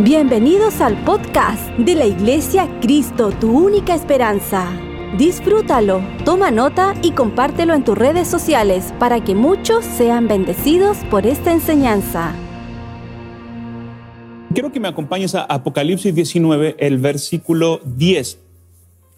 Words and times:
Bienvenidos 0.00 0.80
al 0.80 1.04
podcast 1.04 1.70
de 1.78 1.94
la 1.94 2.04
Iglesia 2.04 2.68
Cristo, 2.80 3.30
tu 3.30 3.56
única 3.56 3.94
esperanza. 3.94 4.72
Disfrútalo, 5.16 6.02
toma 6.24 6.50
nota 6.50 6.94
y 7.00 7.12
compártelo 7.12 7.74
en 7.74 7.84
tus 7.84 7.96
redes 7.96 8.26
sociales 8.26 8.92
para 8.98 9.22
que 9.22 9.36
muchos 9.36 9.84
sean 9.84 10.26
bendecidos 10.26 10.98
por 11.12 11.28
esta 11.28 11.52
enseñanza. 11.52 12.34
Quiero 14.52 14.72
que 14.72 14.80
me 14.80 14.88
acompañes 14.88 15.36
a 15.36 15.44
Apocalipsis 15.44 16.12
19, 16.12 16.74
el 16.80 16.98
versículo 16.98 17.80
10. 17.84 18.40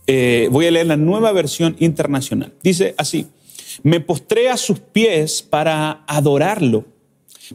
Eh, 0.09 0.49
voy 0.53 0.67
a 0.67 0.71
leer 0.71 0.89
la 0.89 0.99
nueva 0.99 1.33
versión 1.33 1.75
internacional. 1.79 2.53
Dice 2.63 2.95
así, 2.99 3.29
me 3.83 4.01
postré 4.01 4.51
a 4.51 4.59
sus 4.59 4.79
pies 4.81 5.41
para 5.41 6.05
adorarlo, 6.07 6.85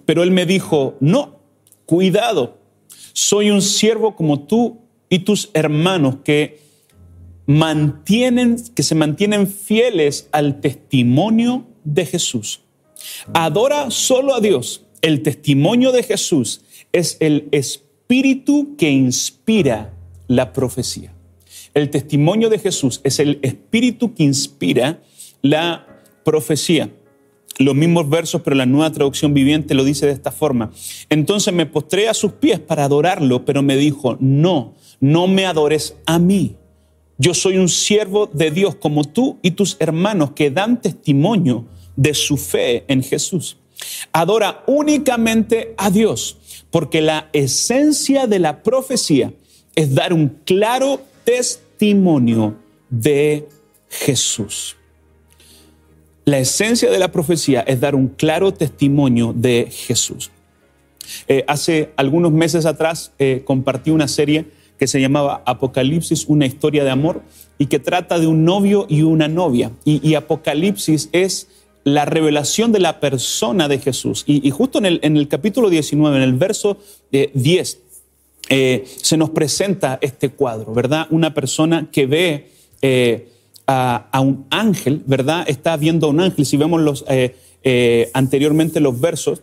pero 0.06 0.24
él 0.24 0.32
me 0.32 0.48
dijo, 0.48 0.96
no, 1.00 1.40
cuidado 1.86 2.61
soy 3.14 3.52
un 3.52 3.62
siervo 3.62 4.16
como 4.16 4.42
tú 4.42 4.80
y 5.10 5.20
tus 5.20 5.50
hermanos 5.54 6.18
que 6.24 6.60
mantienen, 7.46 8.58
que 8.74 8.84
se 8.84 8.96
mantienen 8.96 9.48
fieles 9.48 10.30
al 10.32 10.62
testimonio 10.62 11.66
de 11.84 12.06
Jesús. 12.06 12.62
Adora 13.34 13.92
solo 13.92 14.36
a 14.36 14.40
Dios. 14.40 14.86
El 15.02 15.24
testimonio 15.24 15.92
de 15.92 16.04
Jesús 16.04 16.62
es 16.92 17.18
el 17.20 17.50
espíritu 17.52 18.76
que 18.78 18.90
inspira 18.90 19.94
la 20.28 20.54
profecía. 20.54 21.14
El 21.74 21.90
testimonio 21.90 22.50
de 22.50 22.60
Jesús 22.60 23.02
es 23.04 23.20
el 23.20 23.40
espíritu 23.42 24.14
que 24.14 24.24
inspira 24.24 25.02
la 25.42 25.88
profecía 26.24 26.92
los 27.62 27.76
mismos 27.76 28.10
versos, 28.10 28.42
pero 28.42 28.56
la 28.56 28.66
nueva 28.66 28.92
traducción 28.92 29.34
viviente 29.34 29.74
lo 29.74 29.84
dice 29.84 30.06
de 30.06 30.12
esta 30.12 30.32
forma. 30.32 30.72
Entonces 31.10 31.54
me 31.54 31.66
postré 31.66 32.10
a 32.10 32.14
sus 32.14 32.34
pies 32.34 32.60
para 32.60 32.86
adorarlo, 32.86 33.46
pero 33.46 33.62
me 33.62 33.78
dijo, 33.78 34.18
no, 34.20 34.76
no 35.00 35.28
me 35.28 35.46
adores 35.46 35.96
a 36.06 36.20
mí. 36.20 36.56
Yo 37.18 37.34
soy 37.34 37.58
un 37.58 37.70
siervo 37.70 38.28
de 38.28 38.52
Dios 38.52 38.76
como 38.76 39.04
tú 39.04 39.38
y 39.42 39.52
tus 39.52 39.78
hermanos 39.80 40.32
que 40.32 40.50
dan 40.50 40.82
testimonio 40.82 41.66
de 41.96 42.14
su 42.14 42.38
fe 42.38 42.84
en 42.88 43.04
Jesús. 43.04 43.58
Adora 44.12 44.64
únicamente 44.68 45.74
a 45.78 45.90
Dios, 45.90 46.38
porque 46.72 47.02
la 47.02 47.30
esencia 47.34 48.28
de 48.28 48.40
la 48.40 48.64
profecía 48.64 49.34
es 49.76 49.94
dar 49.94 50.14
un 50.14 50.40
claro 50.46 51.02
testimonio 51.24 52.56
de 52.90 53.48
Jesús. 53.90 54.78
La 56.26 56.38
esencia 56.38 56.92
de 56.92 57.00
la 57.00 57.12
profecía 57.12 57.62
es 57.62 57.80
dar 57.80 57.96
un 57.96 58.08
claro 58.08 58.54
testimonio 58.54 59.34
de 59.36 59.68
Jesús. 59.72 60.30
Eh, 61.28 61.44
hace 61.48 61.92
algunos 61.96 62.32
meses 62.32 62.66
atrás 62.66 63.12
eh, 63.18 63.42
compartí 63.44 63.90
una 63.90 64.08
serie 64.08 64.46
que 64.78 64.88
se 64.88 65.02
llamaba 65.02 65.42
Apocalipsis, 65.46 66.26
una 66.28 66.46
historia 66.46 66.84
de 66.84 66.92
amor, 66.92 67.22
y 67.58 67.68
que 67.68 67.80
trata 67.80 68.20
de 68.20 68.28
un 68.28 68.46
novio 68.46 68.86
y 68.90 69.02
una 69.02 69.28
novia. 69.28 69.72
Y, 69.84 70.16
Apocalipsis 70.16 71.10
es 71.12 71.48
la 71.84 72.06
revelación 72.06 72.72
de 72.72 72.80
la 72.80 73.00
persona 73.00 73.68
de 73.68 73.78
Jesús. 73.78 74.24
Y, 74.26 74.50
justo 74.50 74.80
en 74.80 75.18
el, 75.18 75.28
capítulo 75.28 75.70
19, 75.70 76.18
en 76.18 76.24
el 76.24 76.34
verso 76.34 76.80
10, 77.12 77.80
eh, 78.50 78.84
se 78.86 79.18
nos 79.18 79.30
presenta 79.30 80.00
este 80.02 80.30
cuadro, 80.30 80.74
¿verdad? 80.74 81.06
Una 81.12 81.36
persona 81.36 81.90
que 81.92 82.08
ve 82.08 82.50
a, 83.72 84.22
un 84.22 84.46
ángel, 84.50 85.04
¿verdad? 85.06 85.46
Está 85.48 85.78
viendo 85.78 86.08
a 86.08 86.10
un 86.10 86.20
ángel. 86.20 86.46
Si 86.46 86.58
vemos 86.58 86.82
los, 86.82 87.06
eh, 87.08 87.36
eh, 87.64 88.10
anteriormente 88.14 88.80
los 88.80 89.00
versos, 89.00 89.42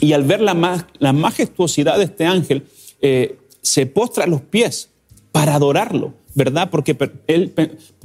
y 0.00 0.12
al 0.12 0.24
ver 0.24 0.40
la, 0.40 0.86
la 0.98 1.12
majestuosidad 1.12 1.98
de 1.98 2.04
este 2.04 2.26
ángel, 2.26 2.66
eh, 3.00 3.38
se 3.62 3.86
postra 3.86 4.24
a 4.24 4.26
los 4.26 4.42
pies 4.42 4.90
para 5.32 5.54
adorarlo, 5.54 6.14
¿verdad? 6.34 6.70
Porque 6.70 6.96
él 7.26 7.52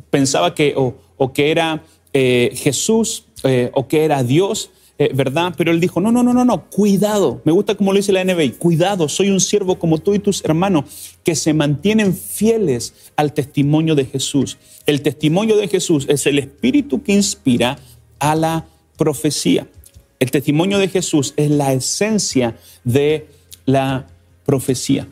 pensaba 0.09 0.55
que 0.55 0.73
o 0.75 1.33
que 1.33 1.51
era 1.51 1.83
Jesús 2.13 3.25
o 3.73 3.87
que 3.87 4.05
era 4.05 4.23
Dios, 4.23 4.71
eh, 5.03 5.09
¿verdad? 5.15 5.55
Pero 5.57 5.71
él 5.71 5.79
dijo, 5.79 5.99
no, 5.99 6.11
no, 6.11 6.21
no, 6.21 6.31
no, 6.31 6.45
no, 6.45 6.69
cuidado. 6.69 7.41
Me 7.43 7.51
gusta 7.51 7.73
como 7.73 7.91
lo 7.91 7.97
dice 7.97 8.11
la 8.11 8.23
NBI, 8.23 8.51
cuidado, 8.51 9.09
soy 9.09 9.31
un 9.31 9.39
siervo 9.39 9.79
como 9.79 9.97
tú 9.97 10.13
y 10.13 10.19
tus 10.19 10.45
hermanos 10.45 10.85
que 11.23 11.33
se 11.33 11.55
mantienen 11.55 12.15
fieles 12.15 12.93
al 13.15 13.33
testimonio 13.33 13.95
de 13.95 14.05
Jesús. 14.05 14.59
El 14.85 15.01
testimonio 15.01 15.57
de 15.57 15.67
Jesús 15.67 16.05
es 16.07 16.27
el 16.27 16.37
espíritu 16.37 17.01
que 17.01 17.13
inspira 17.13 17.79
a 18.19 18.35
la 18.35 18.67
profecía. 18.95 19.67
El 20.19 20.29
testimonio 20.29 20.77
de 20.77 20.87
Jesús 20.87 21.33
es 21.35 21.49
la 21.49 21.73
esencia 21.73 22.55
de 22.83 23.25
la 23.65 24.05
profecía. 24.45 25.07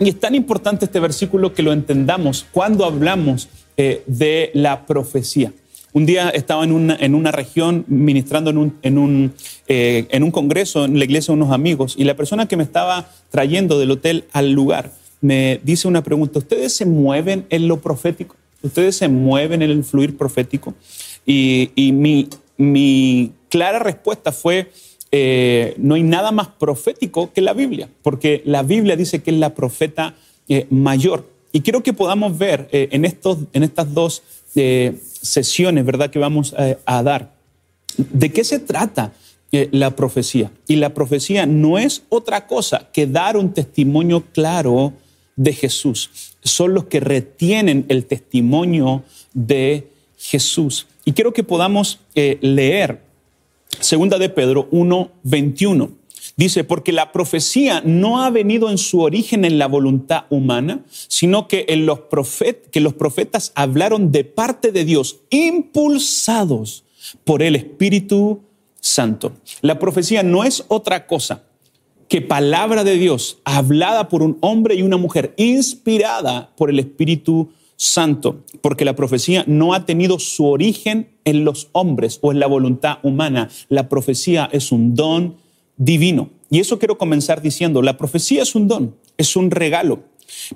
Y 0.00 0.08
es 0.08 0.18
tan 0.18 0.34
importante 0.34 0.86
este 0.86 1.00
versículo 1.00 1.52
que 1.52 1.62
lo 1.62 1.74
entendamos 1.74 2.46
cuando 2.50 2.86
hablamos 2.86 3.50
eh, 3.76 4.04
de 4.06 4.52
la 4.54 4.86
profecía. 4.86 5.52
Un 5.94 6.06
día 6.06 6.30
estaba 6.30 6.64
en 6.64 6.72
una, 6.72 6.96
en 6.98 7.14
una 7.14 7.32
región 7.32 7.84
ministrando 7.86 8.48
en 8.48 8.56
un, 8.56 8.78
en, 8.80 8.96
un, 8.96 9.34
eh, 9.68 10.06
en 10.10 10.22
un 10.22 10.30
congreso 10.30 10.86
en 10.86 10.98
la 10.98 11.04
iglesia 11.04 11.32
de 11.32 11.40
unos 11.40 11.52
amigos 11.52 11.96
y 11.98 12.04
la 12.04 12.16
persona 12.16 12.48
que 12.48 12.56
me 12.56 12.62
estaba 12.62 13.10
trayendo 13.30 13.78
del 13.78 13.90
hotel 13.90 14.24
al 14.32 14.52
lugar 14.52 14.92
me 15.20 15.60
dice 15.62 15.86
una 15.88 16.02
pregunta, 16.02 16.38
¿ustedes 16.38 16.72
se 16.72 16.86
mueven 16.86 17.44
en 17.50 17.68
lo 17.68 17.80
profético? 17.80 18.36
¿Ustedes 18.62 18.96
se 18.96 19.08
mueven 19.08 19.60
en 19.60 19.70
el 19.70 19.84
fluir 19.84 20.16
profético? 20.16 20.74
Y, 21.26 21.70
mi, 21.92 22.28
mi, 22.56 23.32
clara 23.48 23.78
respuesta 23.78 24.32
fue, 24.32 24.72
eh, 25.12 25.74
no 25.76 25.94
hay 25.94 26.02
nada 26.02 26.32
más 26.32 26.48
profético 26.48 27.32
que 27.32 27.40
la 27.42 27.52
Biblia, 27.52 27.88
porque 28.02 28.42
la 28.46 28.62
Biblia 28.62 28.96
dice 28.96 29.22
que 29.22 29.30
es 29.30 29.36
la 29.36 29.54
profeta 29.54 30.14
eh, 30.48 30.66
mayor. 30.70 31.28
Y 31.52 31.60
quiero 31.60 31.82
que 31.82 31.92
podamos 31.92 32.36
ver 32.38 32.68
en, 32.72 33.04
estos, 33.04 33.38
en 33.52 33.62
estas 33.62 33.92
dos 33.92 34.22
sesiones, 35.22 35.84
¿verdad?, 35.84 36.10
que 36.10 36.18
vamos 36.18 36.54
eh, 36.58 36.78
a, 36.84 37.02
dar. 37.02 37.32
¿De 37.96 38.32
qué 38.32 38.44
se 38.44 38.58
trata 38.58 39.12
eh, 39.52 39.68
la 39.72 39.96
profecía? 39.96 40.50
Y 40.66 40.76
la 40.76 40.94
profecía 40.94 41.46
no 41.46 41.78
es 41.78 42.02
otra 42.08 42.46
cosa 42.46 42.88
que 42.92 43.06
dar 43.06 43.36
un 43.36 43.52
testimonio 43.52 44.24
claro 44.32 44.92
de 45.36 45.52
Jesús. 45.52 46.10
Son 46.42 46.74
los 46.74 46.84
que 46.84 47.00
retienen 47.00 47.86
el 47.88 48.04
testimonio 48.06 49.04
de 49.32 49.88
Jesús. 50.18 50.86
Y 51.04 51.12
quiero 51.12 51.32
que 51.32 51.44
podamos 51.44 52.00
eh, 52.14 52.38
leer 52.40 53.00
Segunda 53.80 54.18
de 54.18 54.28
Pedro 54.28 54.68
1, 54.70 55.10
21. 55.24 55.90
Dice, 56.42 56.64
porque 56.64 56.90
la 56.90 57.12
profecía 57.12 57.82
no 57.84 58.24
ha 58.24 58.28
venido 58.28 58.68
en 58.68 58.76
su 58.76 59.00
origen 59.00 59.44
en 59.44 59.60
la 59.60 59.68
voluntad 59.68 60.24
humana, 60.28 60.84
sino 60.90 61.46
que, 61.46 61.66
en 61.68 61.86
los, 61.86 62.00
que 62.72 62.80
los 62.80 62.94
profetas 62.94 63.52
hablaron 63.54 64.10
de 64.10 64.24
parte 64.24 64.72
de 64.72 64.84
Dios, 64.84 65.20
impulsados 65.30 66.82
por 67.22 67.44
el 67.44 67.54
Espíritu 67.54 68.40
Santo. 68.80 69.34
La 69.60 69.78
profecía 69.78 70.24
no 70.24 70.42
es 70.42 70.64
otra 70.66 71.06
cosa 71.06 71.44
que 72.08 72.22
palabra 72.22 72.82
de 72.82 72.96
Dios 72.96 73.38
hablada 73.44 74.08
por 74.08 74.24
un 74.24 74.36
hombre 74.40 74.74
y 74.74 74.82
una 74.82 74.96
mujer, 74.96 75.34
inspirada 75.36 76.50
por 76.56 76.70
el 76.70 76.80
Espíritu 76.80 77.50
Santo, 77.76 78.42
porque 78.60 78.84
la 78.84 78.96
profecía 78.96 79.44
no 79.46 79.74
ha 79.74 79.86
tenido 79.86 80.18
su 80.18 80.46
origen 80.46 81.12
en 81.24 81.44
los 81.44 81.68
hombres 81.70 82.18
o 82.20 82.32
en 82.32 82.40
la 82.40 82.48
voluntad 82.48 82.98
humana. 83.04 83.48
La 83.68 83.88
profecía 83.88 84.48
es 84.52 84.72
un 84.72 84.96
don 84.96 85.41
divino. 85.84 86.30
Y 86.50 86.60
eso 86.60 86.78
quiero 86.78 86.98
comenzar 86.98 87.42
diciendo, 87.42 87.82
la 87.82 87.96
profecía 87.96 88.42
es 88.42 88.54
un 88.54 88.68
don, 88.68 88.96
es 89.16 89.36
un 89.36 89.50
regalo, 89.50 90.04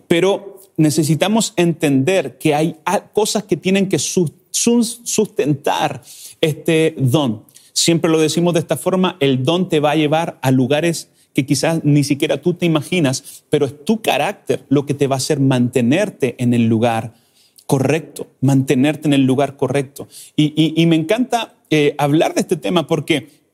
pero 0.07 0.61
necesitamos 0.77 1.55
entender 1.57 2.39
que 2.39 2.55
hay 2.55 2.77
cosas 3.13 3.45
que 3.45 3.57
tienen 3.57 3.89
que 3.89 3.99
sustentar 3.99 6.03
este 6.41 6.95
don. 6.99 7.45
Siempre 7.73 8.11
lo 8.11 8.21
decimos 8.21 8.55
de 8.55 8.61
esta 8.61 8.77
forma, 8.77 9.17
el 9.21 9.43
don 9.43 9.69
te 9.69 9.81
va 9.81 9.93
a 9.93 9.97
llevar 9.97 10.39
a 10.43 10.51
lugares 10.51 11.11
que 11.35 11.45
quizás 11.45 11.85
ni 11.85 12.05
siquiera 12.05 12.41
tú 12.41 12.55
te 12.55 12.65
imaginas, 12.65 13.45
pero 13.51 13.67
es 13.67 13.85
tu 13.85 14.01
carácter 14.01 14.65
lo 14.69 14.87
que 14.87 14.95
te 14.95 15.07
va 15.07 15.17
a 15.17 15.19
hacer 15.19 15.41
mantenerte 15.41 16.35
en 16.39 16.55
el 16.55 16.67
lugar 16.67 17.15
correcto, 17.67 18.29
mantenerte 18.41 19.09
en 19.09 19.13
el 19.13 19.25
lugar 19.25 19.57
correcto. 19.57 20.09
Y, 20.37 20.87
me 20.87 20.97
encanta 20.97 21.57
eh, 21.69 21.95
hablar 21.99 22.35
de 22.35 22.43
este 22.43 22.57
tema 22.57 22.87
porque 22.87 23.46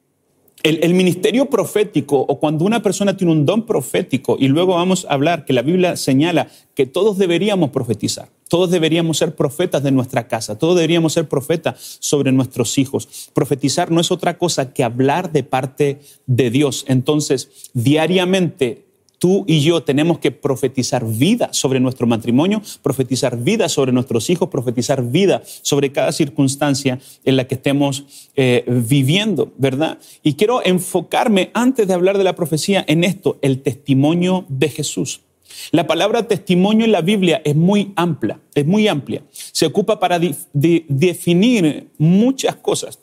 el, 0.63 0.95
ministerio 0.95 1.47
profético 1.47 2.19
o 2.21 2.39
cuando 2.39 2.65
una 2.65 2.83
persona 2.83 3.17
tiene 3.17 3.33
un 3.33 3.45
don 3.45 3.67
profético, 3.67 4.37
y 4.39 4.49
luego 4.49 4.75
vamos 4.75 5.07
a 5.09 5.15
hablar 5.15 5.45
que 5.45 5.53
la 5.53 5.63
Biblia 5.63 5.97
señala 5.97 6.49
que 6.75 6.87
todos 6.87 7.19
deberíamos 7.19 7.71
profetizar, 7.71 8.29
todos 8.49 8.71
deberíamos 8.71 9.19
ser 9.19 9.35
profetas 9.35 9.83
de 9.83 9.91
nuestra 9.91 10.29
casa, 10.29 10.59
todos 10.59 10.77
deberíamos 10.77 11.13
ser 11.13 11.29
profetas 11.29 11.99
sobre 12.01 12.33
nuestros 12.33 12.79
hijos. 12.79 13.31
Profetizar 13.35 13.91
no 13.91 14.01
es 14.01 14.11
otra 14.11 14.39
cosa 14.39 14.73
que 14.73 14.85
hablar 14.85 15.33
de 15.33 15.43
parte 15.43 16.01
de 16.27 16.51
Dios. 16.51 16.85
Entonces, 16.89 17.71
diariamente 17.73 18.92
Tú 19.23 19.45
y 19.47 19.61
yo 19.61 19.85
tenemos 19.85 20.19
que 20.19 20.33
profetizar 20.33 21.07
vida 21.07 21.51
sobre 21.53 21.79
nuestro 21.79 22.09
matrimonio, 22.09 22.61
profetizar 22.83 23.39
vida 23.39 23.69
sobre 23.69 23.93
nuestros 23.93 24.29
hijos, 24.31 24.49
profetizar 24.49 25.01
vida 25.13 25.45
sobre 25.63 25.93
cada 25.93 26.11
circunstancia 26.11 26.99
en 27.25 27.37
la 27.37 27.47
que 27.47 27.55
estemos 27.55 28.05
eh, 28.35 28.65
viviendo, 28.67 29.53
¿verdad? 29.59 30.01
Y 30.25 30.35
quiero 30.35 30.61
enfocarme, 30.65 31.53
antes 31.55 31.87
de 31.87 31.95
hablar 31.95 32.19
de 32.19 32.25
la 32.25 32.35
profecía, 32.35 32.85
en 32.89 33.05
esto, 33.05 33.39
el 33.43 33.63
testimonio 33.63 34.45
de 34.49 34.71
Jesús. 34.71 35.21
La 35.71 35.87
palabra 35.87 36.27
testimonio 36.27 36.85
en 36.85 36.91
la 36.91 37.03
Biblia 37.03 37.43
es 37.45 37.55
muy 37.55 37.93
amplia, 37.95 38.41
es 38.57 38.67
muy 38.67 38.89
amplia. 38.89 39.23
Se 39.31 39.67
ocupa 39.67 40.01
para 40.01 40.19
definir 40.53 41.91
muchas 41.97 42.57
cosas. 42.57 42.99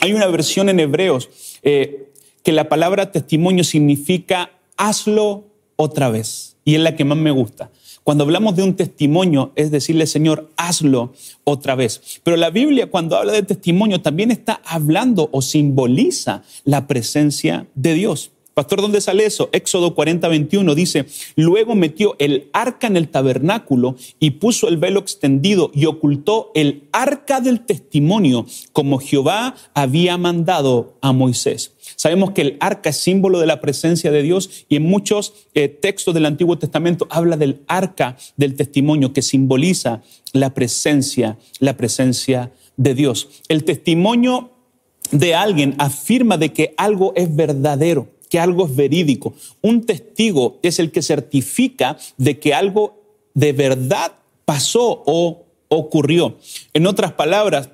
Hay 0.00 0.14
una 0.14 0.26
versión 0.28 0.70
en 0.70 0.80
Hebreos 0.80 1.28
eh, 1.62 2.12
que 2.42 2.52
la 2.52 2.70
palabra 2.70 3.12
testimonio 3.12 3.62
significa 3.62 4.52
hazlo 4.78 5.49
otra 5.80 6.10
vez. 6.10 6.56
Y 6.64 6.74
es 6.74 6.80
la 6.80 6.94
que 6.94 7.04
más 7.04 7.16
me 7.16 7.30
gusta. 7.30 7.70
Cuando 8.04 8.24
hablamos 8.24 8.56
de 8.56 8.62
un 8.62 8.74
testimonio, 8.74 9.52
es 9.56 9.70
decirle, 9.70 10.06
Señor, 10.06 10.50
hazlo 10.56 11.12
otra 11.44 11.74
vez. 11.74 12.20
Pero 12.22 12.36
la 12.36 12.50
Biblia, 12.50 12.90
cuando 12.90 13.16
habla 13.16 13.32
de 13.32 13.42
testimonio, 13.42 14.00
también 14.00 14.30
está 14.30 14.60
hablando 14.64 15.28
o 15.32 15.42
simboliza 15.42 16.42
la 16.64 16.86
presencia 16.86 17.66
de 17.74 17.94
Dios. 17.94 18.30
Pastor, 18.60 18.82
¿dónde 18.82 19.00
sale 19.00 19.24
eso? 19.24 19.48
Éxodo 19.52 19.94
40, 19.94 20.28
21 20.28 20.74
dice, 20.74 21.06
luego 21.34 21.74
metió 21.74 22.14
el 22.18 22.50
arca 22.52 22.88
en 22.88 22.98
el 22.98 23.08
tabernáculo 23.08 23.96
y 24.18 24.32
puso 24.32 24.68
el 24.68 24.76
velo 24.76 25.00
extendido 25.00 25.70
y 25.72 25.86
ocultó 25.86 26.52
el 26.54 26.82
arca 26.92 27.40
del 27.40 27.60
testimonio 27.60 28.44
como 28.74 28.98
Jehová 28.98 29.54
había 29.72 30.18
mandado 30.18 30.98
a 31.00 31.14
Moisés. 31.14 31.72
Sabemos 31.96 32.32
que 32.32 32.42
el 32.42 32.56
arca 32.60 32.90
es 32.90 32.98
símbolo 32.98 33.40
de 33.40 33.46
la 33.46 33.62
presencia 33.62 34.10
de 34.10 34.20
Dios 34.22 34.66
y 34.68 34.76
en 34.76 34.82
muchos 34.82 35.32
eh, 35.54 35.68
textos 35.68 36.12
del 36.12 36.26
Antiguo 36.26 36.58
Testamento 36.58 37.06
habla 37.08 37.38
del 37.38 37.62
arca 37.66 38.18
del 38.36 38.56
testimonio 38.56 39.14
que 39.14 39.22
simboliza 39.22 40.02
la 40.34 40.52
presencia, 40.52 41.38
la 41.60 41.78
presencia 41.78 42.52
de 42.76 42.94
Dios. 42.94 43.30
El 43.48 43.64
testimonio 43.64 44.50
de 45.12 45.34
alguien 45.34 45.76
afirma 45.78 46.36
de 46.36 46.52
que 46.52 46.74
algo 46.76 47.14
es 47.16 47.34
verdadero 47.34 48.19
que 48.30 48.40
algo 48.40 48.64
es 48.64 48.74
verídico. 48.74 49.34
Un 49.60 49.84
testigo 49.84 50.58
es 50.62 50.78
el 50.78 50.90
que 50.92 51.02
certifica 51.02 51.98
de 52.16 52.38
que 52.38 52.54
algo 52.54 53.02
de 53.34 53.52
verdad 53.52 54.12
pasó 54.46 55.02
o 55.04 55.44
ocurrió. 55.68 56.38
En 56.72 56.86
otras 56.86 57.12
palabras, 57.12 57.70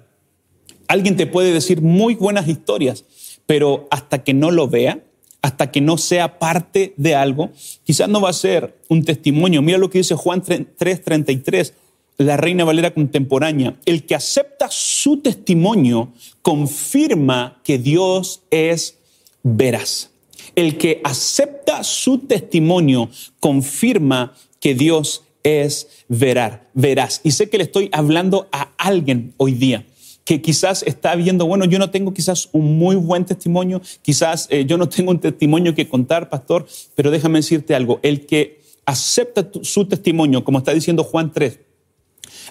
alguien 0.88 1.16
te 1.16 1.26
puede 1.26 1.52
decir 1.52 1.82
muy 1.82 2.14
buenas 2.14 2.48
historias, 2.48 3.04
pero 3.44 3.86
hasta 3.90 4.24
que 4.24 4.34
no 4.34 4.50
lo 4.50 4.66
vea, 4.66 5.00
hasta 5.42 5.70
que 5.70 5.80
no 5.80 5.98
sea 5.98 6.38
parte 6.38 6.94
de 6.96 7.14
algo, 7.14 7.50
quizás 7.84 8.08
no 8.08 8.20
va 8.20 8.30
a 8.30 8.32
ser 8.32 8.78
un 8.88 9.04
testimonio. 9.04 9.62
Mira 9.62 9.78
lo 9.78 9.90
que 9.90 9.98
dice 9.98 10.14
Juan 10.14 10.42
3:33, 10.42 11.74
la 12.16 12.36
Reina 12.36 12.64
Valera 12.64 12.94
contemporánea. 12.94 13.76
El 13.84 14.06
que 14.06 14.14
acepta 14.14 14.68
su 14.70 15.18
testimonio 15.18 16.12
confirma 16.42 17.60
que 17.62 17.78
Dios 17.78 18.42
es 18.50 18.96
veraz. 19.42 20.10
El 20.56 20.78
que 20.78 21.00
acepta 21.04 21.84
su 21.84 22.18
testimonio 22.18 23.08
confirma 23.38 24.34
que 24.58 24.74
Dios 24.74 25.22
es 25.44 26.04
veraz. 26.08 27.20
Y 27.22 27.30
sé 27.30 27.48
que 27.48 27.58
le 27.58 27.64
estoy 27.64 27.88
hablando 27.92 28.48
a 28.50 28.72
alguien 28.78 29.32
hoy 29.36 29.52
día 29.52 29.86
que 30.26 30.42
quizás 30.42 30.82
está 30.82 31.14
viendo, 31.14 31.46
bueno, 31.46 31.66
yo 31.66 31.78
no 31.78 31.90
tengo 31.90 32.12
quizás 32.12 32.48
un 32.50 32.78
muy 32.78 32.96
buen 32.96 33.24
testimonio, 33.24 33.80
quizás 34.02 34.48
eh, 34.50 34.64
yo 34.66 34.76
no 34.76 34.88
tengo 34.88 35.12
un 35.12 35.20
testimonio 35.20 35.72
que 35.72 35.88
contar, 35.88 36.28
pastor, 36.28 36.66
pero 36.96 37.12
déjame 37.12 37.38
decirte 37.38 37.76
algo, 37.76 38.00
el 38.02 38.26
que 38.26 38.60
acepta 38.86 39.48
su 39.62 39.86
testimonio, 39.86 40.42
como 40.42 40.58
está 40.58 40.74
diciendo 40.74 41.04
Juan 41.04 41.32
3, 41.32 41.60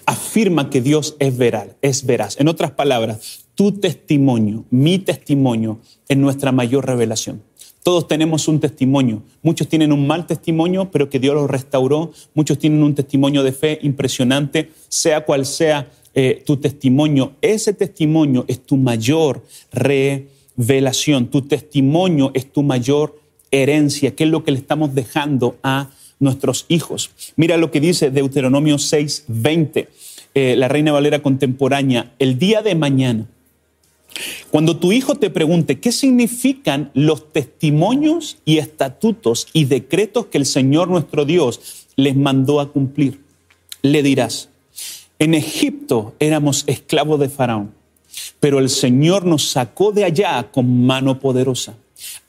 afirma 0.06 0.70
que 0.70 0.80
Dios 0.80 1.16
es 1.18 1.36
veraz, 1.36 1.68
es 1.82 2.06
veraz. 2.06 2.40
En 2.40 2.48
otras 2.48 2.70
palabras, 2.70 3.46
tu 3.54 3.72
testimonio, 3.72 4.64
mi 4.70 4.98
testimonio, 4.98 5.80
es 6.08 6.16
nuestra 6.16 6.52
mayor 6.52 6.86
revelación. 6.86 7.42
Todos 7.86 8.08
tenemos 8.08 8.48
un 8.48 8.58
testimonio. 8.58 9.22
Muchos 9.44 9.68
tienen 9.68 9.92
un 9.92 10.08
mal 10.08 10.26
testimonio, 10.26 10.90
pero 10.90 11.08
que 11.08 11.20
Dios 11.20 11.36
los 11.36 11.48
restauró. 11.48 12.10
Muchos 12.34 12.58
tienen 12.58 12.82
un 12.82 12.96
testimonio 12.96 13.44
de 13.44 13.52
fe 13.52 13.78
impresionante, 13.80 14.72
sea 14.88 15.24
cual 15.24 15.46
sea 15.46 15.88
eh, 16.12 16.42
tu 16.44 16.56
testimonio. 16.56 17.34
Ese 17.40 17.74
testimonio 17.74 18.44
es 18.48 18.60
tu 18.66 18.76
mayor 18.76 19.44
revelación. 19.70 21.28
Tu 21.28 21.42
testimonio 21.42 22.32
es 22.34 22.52
tu 22.52 22.64
mayor 22.64 23.20
herencia, 23.52 24.16
que 24.16 24.24
es 24.24 24.30
lo 24.30 24.42
que 24.42 24.50
le 24.50 24.58
estamos 24.58 24.92
dejando 24.92 25.56
a 25.62 25.90
nuestros 26.18 26.64
hijos. 26.66 27.12
Mira 27.36 27.56
lo 27.56 27.70
que 27.70 27.78
dice 27.78 28.10
Deuteronomio 28.10 28.78
6, 28.78 29.26
20, 29.28 29.88
eh, 30.34 30.56
la 30.56 30.66
Reina 30.66 30.90
Valera 30.90 31.22
contemporánea. 31.22 32.14
El 32.18 32.36
día 32.36 32.62
de 32.62 32.74
mañana 32.74 33.28
cuando 34.50 34.76
tu 34.78 34.92
hijo 34.92 35.16
te 35.16 35.30
pregunte 35.30 35.80
qué 35.80 35.92
significan 35.92 36.90
los 36.94 37.32
testimonios 37.32 38.38
y 38.44 38.58
estatutos 38.58 39.48
y 39.52 39.64
decretos 39.64 40.26
que 40.26 40.38
el 40.38 40.46
Señor 40.46 40.88
nuestro 40.88 41.24
Dios 41.24 41.86
les 41.96 42.16
mandó 42.16 42.60
a 42.60 42.72
cumplir, 42.72 43.20
le 43.82 44.02
dirás, 44.02 44.48
en 45.18 45.34
Egipto 45.34 46.14
éramos 46.18 46.64
esclavos 46.66 47.20
de 47.20 47.28
Faraón, 47.28 47.74
pero 48.40 48.58
el 48.58 48.70
Señor 48.70 49.24
nos 49.24 49.50
sacó 49.50 49.92
de 49.92 50.04
allá 50.04 50.50
con 50.50 50.86
mano 50.86 51.20
poderosa. 51.20 51.74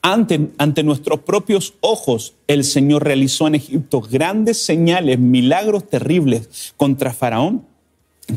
Ante, 0.02 0.50
ante, 0.58 0.84
nuestros 0.84 1.20
propios 1.20 1.74
ojos, 1.82 2.34
el 2.48 2.64
Señor 2.64 3.04
realizó 3.04 3.48
en 3.48 3.56
Egipto 3.56 4.00
grandes 4.00 4.58
señales, 4.58 5.20
milagros 5.20 5.90
terribles 5.90 6.74
contra 6.78 7.14
Faraón, 7.14 7.66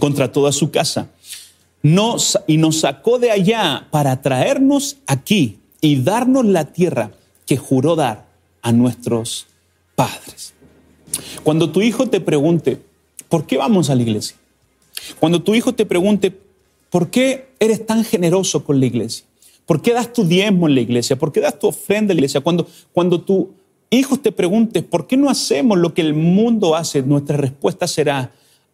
contra 0.00 0.32
toda 0.32 0.50
su 0.50 0.72
casa 0.72 1.10
y 1.82 2.56
nos 2.58 2.80
sacó 2.80 3.18
de 3.18 3.30
allá 3.30 3.88
para 3.90 4.20
traernos 4.22 4.98
aquí 5.06 5.58
y 5.80 6.02
darnos 6.02 6.44
la 6.44 6.66
tierra 6.66 7.12
que 7.46 7.56
juró 7.56 7.96
dar 7.96 8.26
a 8.62 8.72
nuestros 8.72 9.46
padres. 9.94 10.54
Cuando 11.42 11.70
tu 11.70 11.80
hijo 11.80 12.08
te 12.08 12.20
pregunte, 12.20 12.80
¿por 13.28 13.46
qué 13.46 13.56
vamos 13.56 13.90
a 13.90 13.94
la 13.94 14.02
iglesia? 14.02 14.36
Cuando 15.18 15.42
tu 15.42 15.54
hijo 15.54 15.74
te 15.74 15.86
pregunte, 15.86 16.36
¿por 16.90 17.10
qué 17.10 17.48
eres 17.58 17.86
tan 17.86 18.04
generoso 18.04 18.64
con 18.64 18.80
la 18.80 18.86
iglesia? 18.86 19.24
¿Por 19.66 19.82
qué 19.82 19.92
das 19.92 20.12
tu 20.12 20.24
diezmo 20.24 20.68
en 20.68 20.74
la 20.74 20.80
iglesia? 20.80 21.16
¿Por 21.16 21.32
qué 21.32 21.40
das 21.40 21.58
tu 21.58 21.68
ofrenda 21.68 22.12
en 22.12 22.16
la 22.16 22.20
iglesia? 22.20 22.40
Cuando, 22.40 22.66
cuando 22.92 23.20
tu 23.20 23.50
hijo 23.88 24.18
te 24.18 24.32
pregunte, 24.32 24.82
¿por 24.82 25.06
qué 25.06 25.16
no 25.16 25.30
hacemos 25.30 25.78
lo 25.78 25.94
que 25.94 26.02
el 26.02 26.14
mundo 26.14 26.74
hace? 26.74 27.02
Nuestra 27.02 27.36
respuesta 27.36 27.86
será, 27.86 28.32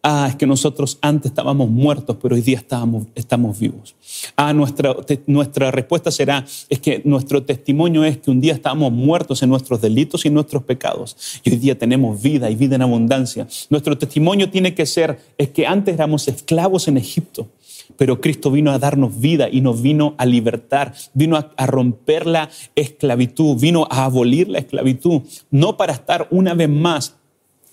Ah, 0.09 0.27
es 0.29 0.37
que 0.37 0.47
nosotros 0.47 0.99
antes 1.01 1.31
estábamos 1.31 1.69
muertos, 1.69 2.15
pero 2.21 2.33
hoy 2.33 2.39
día 2.39 2.57
estamos, 2.57 3.59
vivos. 3.59 3.93
Ah, 4.37 4.53
nuestra, 4.53 5.69
respuesta 5.69 6.11
será, 6.11 6.45
es 6.69 6.79
que 6.79 7.01
nuestro 7.03 7.43
testimonio 7.43 8.05
es 8.05 8.17
que 8.17 8.31
un 8.31 8.39
día 8.39 8.53
estábamos 8.53 8.93
muertos 8.93 9.43
en 9.43 9.49
nuestros 9.49 9.81
delitos 9.81 10.25
y 10.25 10.29
nuestros 10.29 10.63
pecados, 10.63 11.41
y 11.43 11.49
hoy 11.49 11.57
día 11.57 11.77
tenemos 11.77 12.21
vida 12.21 12.49
y 12.49 12.55
vida 12.55 12.77
en 12.77 12.83
abundancia. 12.83 13.49
Nuestro 13.69 13.97
testimonio 13.97 14.49
tiene 14.49 14.73
que 14.73 14.85
ser, 14.85 15.19
es 15.37 15.49
que 15.49 15.67
antes 15.67 15.95
éramos 15.95 16.29
esclavos 16.29 16.87
en 16.87 16.95
Egipto, 16.95 17.49
pero 17.97 18.21
Cristo 18.21 18.49
vino 18.49 18.71
a 18.71 18.79
darnos 18.79 19.19
vida 19.19 19.49
y 19.51 19.59
nos 19.59 19.81
vino 19.81 20.15
a 20.17 20.25
libertar, 20.25 20.93
vino 21.15 21.35
a, 21.35 21.65
romper 21.65 22.27
la 22.27 22.49
esclavitud, 22.77 23.59
vino 23.59 23.85
a 23.91 24.05
abolir 24.05 24.47
la 24.47 24.59
esclavitud, 24.59 25.23
no 25.51 25.75
para 25.75 25.91
estar 25.91 26.29
una 26.31 26.53
vez 26.53 26.69
más 26.69 27.17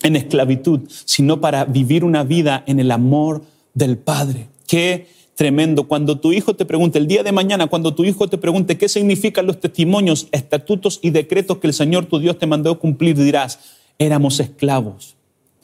en 0.03 0.15
esclavitud, 0.15 0.81
sino 1.05 1.41
para 1.41 1.65
vivir 1.65 2.03
una 2.03 2.23
vida 2.23 2.63
en 2.67 2.79
el 2.79 2.91
amor 2.91 3.43
del 3.73 3.97
Padre. 3.97 4.47
Qué 4.67 5.07
tremendo. 5.35 5.87
Cuando 5.87 6.17
tu 6.19 6.31
hijo 6.31 6.55
te 6.55 6.65
pregunte, 6.65 6.97
el 6.97 7.07
día 7.07 7.23
de 7.23 7.31
mañana, 7.31 7.67
cuando 7.67 7.93
tu 7.93 8.03
hijo 8.05 8.27
te 8.27 8.37
pregunte 8.37 8.77
qué 8.77 8.89
significan 8.89 9.45
los 9.45 9.59
testimonios, 9.59 10.27
estatutos 10.31 10.99
y 11.01 11.11
decretos 11.11 11.57
que 11.57 11.67
el 11.67 11.73
Señor 11.73 12.05
tu 12.05 12.19
Dios 12.19 12.39
te 12.39 12.47
mandó 12.47 12.79
cumplir, 12.79 13.17
dirás, 13.17 13.59
éramos 13.99 14.39
esclavos 14.39 15.15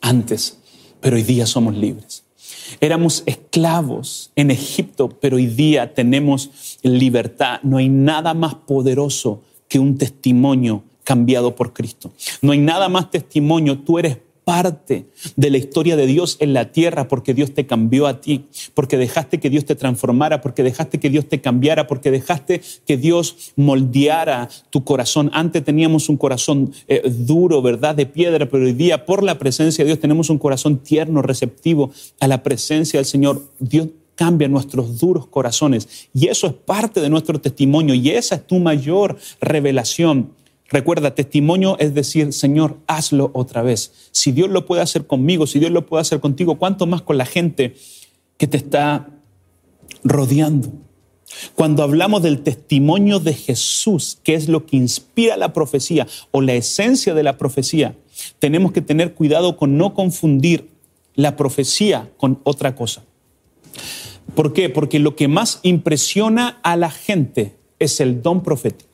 antes, 0.01 0.59
pero 0.99 1.15
hoy 1.15 1.23
día 1.23 1.45
somos 1.45 1.75
libres. 1.75 2.23
Éramos 2.79 3.23
esclavos 3.25 4.31
en 4.35 4.51
Egipto, 4.51 5.09
pero 5.09 5.37
hoy 5.37 5.47
día 5.47 5.93
tenemos 5.93 6.77
libertad. 6.83 7.59
No 7.63 7.77
hay 7.77 7.89
nada 7.89 8.33
más 8.33 8.55
poderoso 8.55 9.41
que 9.67 9.79
un 9.79 9.97
testimonio 9.97 10.83
cambiado 11.11 11.57
por 11.57 11.73
Cristo. 11.73 12.13
No 12.41 12.53
hay 12.53 12.59
nada 12.59 12.87
más 12.87 13.11
testimonio, 13.11 13.79
tú 13.79 13.99
eres 13.99 14.17
parte 14.45 15.07
de 15.35 15.49
la 15.49 15.57
historia 15.57 15.97
de 15.97 16.05
Dios 16.05 16.37
en 16.39 16.53
la 16.53 16.71
tierra 16.71 17.09
porque 17.09 17.33
Dios 17.33 17.53
te 17.53 17.67
cambió 17.67 18.07
a 18.07 18.21
ti, 18.21 18.45
porque 18.73 18.95
dejaste 18.95 19.41
que 19.41 19.49
Dios 19.49 19.65
te 19.65 19.75
transformara, 19.75 20.39
porque 20.39 20.63
dejaste 20.63 21.01
que 21.01 21.09
Dios 21.09 21.27
te 21.27 21.41
cambiara, 21.41 21.85
porque 21.85 22.11
dejaste 22.11 22.61
que 22.87 22.95
Dios 22.95 23.51
moldeara 23.57 24.47
tu 24.69 24.85
corazón. 24.85 25.29
Antes 25.33 25.65
teníamos 25.65 26.07
un 26.07 26.15
corazón 26.15 26.71
eh, 26.87 27.01
duro, 27.05 27.61
¿verdad? 27.61 27.93
De 27.93 28.05
piedra, 28.05 28.45
pero 28.49 28.63
hoy 28.63 28.71
día 28.71 29.05
por 29.05 29.21
la 29.21 29.37
presencia 29.37 29.83
de 29.83 29.89
Dios 29.89 29.99
tenemos 29.99 30.29
un 30.29 30.37
corazón 30.37 30.77
tierno, 30.77 31.21
receptivo 31.21 31.91
a 32.21 32.27
la 32.29 32.41
presencia 32.41 32.99
del 32.99 33.05
Señor. 33.05 33.41
Dios 33.59 33.89
cambia 34.15 34.47
nuestros 34.47 34.97
duros 34.97 35.27
corazones 35.27 36.07
y 36.13 36.27
eso 36.27 36.47
es 36.47 36.53
parte 36.53 37.01
de 37.01 37.09
nuestro 37.09 37.41
testimonio 37.41 37.95
y 37.95 38.11
esa 38.11 38.35
es 38.35 38.47
tu 38.47 38.59
mayor 38.59 39.17
revelación 39.41 40.29
Recuerda, 40.71 41.13
testimonio 41.13 41.75
es 41.79 41.93
decir, 41.93 42.31
Señor, 42.31 42.77
hazlo 42.87 43.31
otra 43.33 43.61
vez. 43.61 43.91
Si 44.11 44.31
Dios 44.31 44.49
lo 44.49 44.65
puede 44.65 44.81
hacer 44.81 45.05
conmigo, 45.05 45.45
si 45.45 45.59
Dios 45.59 45.71
lo 45.71 45.85
puede 45.85 46.01
hacer 46.01 46.21
contigo, 46.21 46.57
¿cuánto 46.57 46.87
más 46.87 47.01
con 47.01 47.17
la 47.17 47.25
gente 47.25 47.75
que 48.37 48.47
te 48.47 48.57
está 48.57 49.09
rodeando? 50.03 50.71
Cuando 51.55 51.83
hablamos 51.83 52.23
del 52.23 52.41
testimonio 52.41 53.19
de 53.19 53.33
Jesús, 53.33 54.19
que 54.23 54.33
es 54.33 54.47
lo 54.47 54.65
que 54.65 54.77
inspira 54.77 55.37
la 55.37 55.53
profecía 55.53 56.07
o 56.31 56.41
la 56.41 56.53
esencia 56.53 57.13
de 57.13 57.23
la 57.23 57.37
profecía, 57.37 57.95
tenemos 58.39 58.71
que 58.71 58.81
tener 58.81 59.13
cuidado 59.13 59.57
con 59.57 59.77
no 59.77 59.93
confundir 59.93 60.69
la 61.15 61.35
profecía 61.35 62.09
con 62.17 62.39
otra 62.43 62.75
cosa. 62.75 63.03
¿Por 64.35 64.53
qué? 64.53 64.69
Porque 64.69 64.99
lo 64.99 65.15
que 65.15 65.27
más 65.27 65.59
impresiona 65.63 66.59
a 66.63 66.77
la 66.77 66.91
gente 66.91 67.57
es 67.79 67.99
el 67.99 68.21
don 68.21 68.43
profético. 68.43 68.90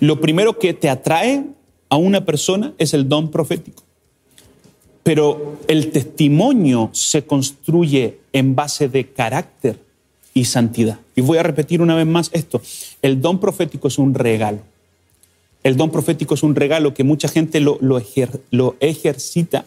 Lo 0.00 0.20
primero 0.20 0.58
que 0.58 0.74
te 0.74 0.88
atrae 0.88 1.44
a 1.88 1.96
una 1.96 2.24
persona 2.24 2.72
es 2.78 2.94
el 2.94 3.08
don 3.08 3.30
profético. 3.30 3.82
Pero 5.02 5.58
el 5.68 5.90
testimonio 5.90 6.90
se 6.92 7.24
construye 7.24 8.18
en 8.32 8.54
base 8.54 8.88
de 8.88 9.08
carácter 9.10 9.78
y 10.32 10.46
santidad. 10.46 10.98
Y 11.14 11.20
voy 11.20 11.38
a 11.38 11.42
repetir 11.42 11.80
una 11.82 11.94
vez 11.94 12.06
más 12.06 12.30
esto. 12.32 12.60
El 13.02 13.20
don 13.20 13.38
profético 13.38 13.88
es 13.88 13.98
un 13.98 14.14
regalo. 14.14 14.60
El 15.62 15.76
don 15.76 15.90
profético 15.90 16.34
es 16.34 16.42
un 16.42 16.54
regalo 16.54 16.92
que 16.92 17.04
mucha 17.04 17.28
gente 17.28 17.60
lo, 17.60 17.80
ejercita 18.80 19.64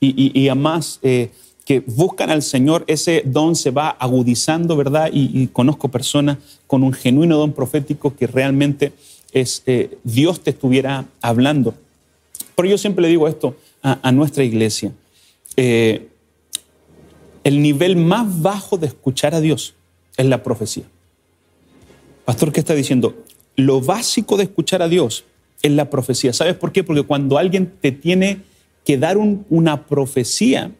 y, 0.00 0.48
además 0.48 1.00
eh, 1.02 1.30
que 1.64 1.80
buscan 1.80 2.30
al 2.30 2.42
Señor, 2.42 2.84
ese 2.86 3.22
don 3.24 3.56
se 3.56 3.70
va 3.70 3.90
agudizando, 3.90 4.76
¿verdad? 4.76 5.10
Y, 5.12 5.46
conozco 5.48 5.88
personas 5.88 6.38
con 6.66 6.82
un 6.82 6.92
genuino 6.92 7.36
don 7.36 7.52
profético 7.52 8.14
que 8.14 8.26
realmente 8.26 8.92
es 9.32 9.62
eh, 9.66 9.98
Dios 10.04 10.40
te 10.40 10.50
estuviera 10.50 11.06
hablando. 11.20 11.74
Pero 12.54 12.68
yo 12.68 12.78
siempre 12.78 13.02
le 13.02 13.08
digo 13.08 13.28
esto 13.28 13.56
a, 13.82 14.12
nuestra 14.12 14.44
iglesia. 14.44 14.92
Eh, 15.56 16.08
el 17.44 17.62
nivel 17.62 17.96
más 17.96 18.42
bajo 18.42 18.76
de 18.76 18.86
escuchar 18.86 19.34
a 19.34 19.40
Dios 19.40 19.74
es 20.16 20.26
la 20.26 20.42
profecía. 20.42 20.84
Pastor, 22.24 22.52
¿qué 22.52 22.60
está 22.60 22.74
diciendo? 22.74 23.24
Lo 23.56 23.80
básico 23.80 24.36
de 24.36 24.44
escuchar 24.44 24.82
a 24.82 24.88
Dios 24.88 25.24
es 25.62 25.72
la 25.72 25.90
profecía. 25.90 26.32
¿Sabes 26.32 26.54
por 26.54 26.72
qué? 26.72 26.84
Porque 26.84 27.02
cuando 27.02 27.38
alguien 27.38 27.72
te 27.80 27.92
tiene 27.92 28.42
que 28.84 28.98
dar 28.98 29.16
una 29.16 29.86
profecía, 29.86 30.70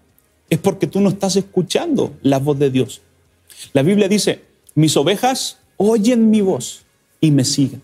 es 0.48 0.58
porque 0.58 0.86
tú 0.86 1.00
no 1.00 1.08
estás 1.08 1.36
escuchando 1.36 2.12
la 2.22 2.38
voz 2.38 2.58
de 2.58 2.70
Dios. 2.70 3.02
La 3.72 3.82
Biblia 3.82 4.08
dice, 4.08 4.42
mis 4.74 4.96
ovejas 4.96 5.58
oyen 5.76 6.30
mi 6.30 6.40
voz 6.40 6.82
y 7.20 7.30
me 7.30 7.44
siguen. 7.44 7.82